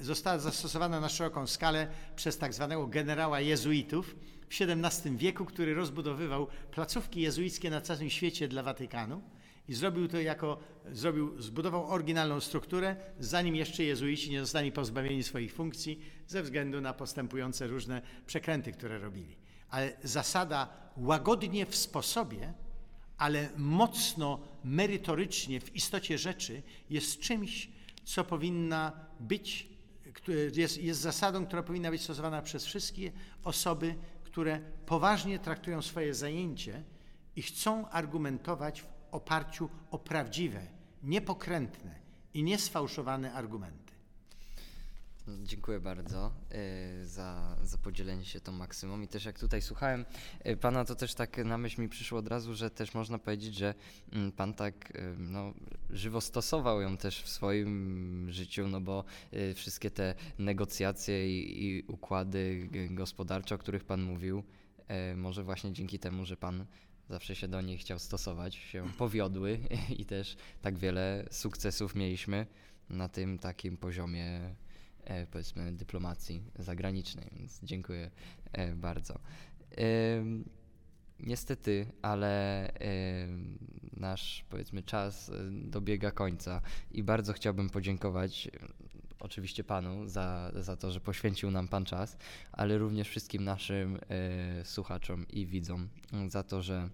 [0.01, 4.17] została zastosowana na szeroką skalę przez tak zwanego generała jezuitów
[4.49, 9.23] w XVII wieku, który rozbudowywał placówki jezuickie na całym świecie dla Watykanu
[9.69, 10.59] i zrobił to jako,
[10.93, 16.95] zrobił, zbudował oryginalną strukturę, zanim jeszcze jezuici nie zostali pozbawieni swoich funkcji ze względu na
[16.95, 19.37] postępujące różne przekręty, które robili.
[19.71, 22.53] Ale zasada łagodnie w sposobie,
[23.19, 27.69] ale mocno merytorycznie w istocie rzeczy jest czymś,
[28.05, 29.69] co powinna być,
[30.57, 33.13] jest, jest zasadą, która powinna być stosowana przez wszystkie
[33.45, 36.83] osoby, które poważnie traktują swoje zajęcie
[37.37, 40.67] i chcą argumentować w oparciu o prawdziwe,
[41.03, 41.95] niepokrętne
[42.35, 43.89] i niesfałszowane argumenty.
[45.43, 46.33] Dziękuję bardzo
[47.03, 49.01] y, za, za podzielenie się tą maksymą.
[49.01, 50.05] I też jak tutaj słuchałem
[50.47, 53.55] y, pana, to też tak na myśl mi przyszło od razu, że też można powiedzieć,
[53.55, 53.75] że
[54.13, 55.55] mm, pan tak y, no,
[55.91, 59.05] żywo stosował ją też w swoim życiu, no bo
[59.55, 64.43] wszystkie te negocjacje i, i układy gospodarcze, o których pan mówił,
[65.17, 66.67] może właśnie dzięki temu, że pan
[67.09, 69.61] zawsze się do niej chciał stosować, się powiodły
[69.99, 72.47] i też tak wiele sukcesów mieliśmy
[72.91, 74.55] na tym takim poziomie
[75.05, 78.11] e, powiedzmy dyplomacji zagranicznej, więc dziękuję
[78.53, 79.21] e, bardzo.
[81.21, 82.73] Niestety, ale
[83.97, 86.61] nasz powiedzmy czas e, dobiega końca
[86.91, 88.49] i bardzo chciałbym podziękować
[89.21, 92.17] oczywiście panu za, za to, że poświęcił nam pan czas,
[92.53, 95.89] ale również wszystkim naszym e, słuchaczom i widzom
[96.29, 96.89] za to, że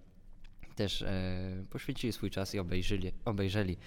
[0.75, 3.77] też e, poświęcili swój czas i obejrzeli, obejrzeli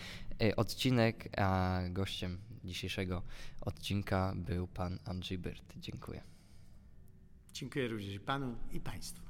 [0.43, 3.23] e, odcinek, a gościem dzisiejszego
[3.61, 5.75] odcinka był pan Andrzej Byrt.
[5.77, 6.23] Dziękuję.
[7.53, 9.23] Dziękuję również Panu i Państwu.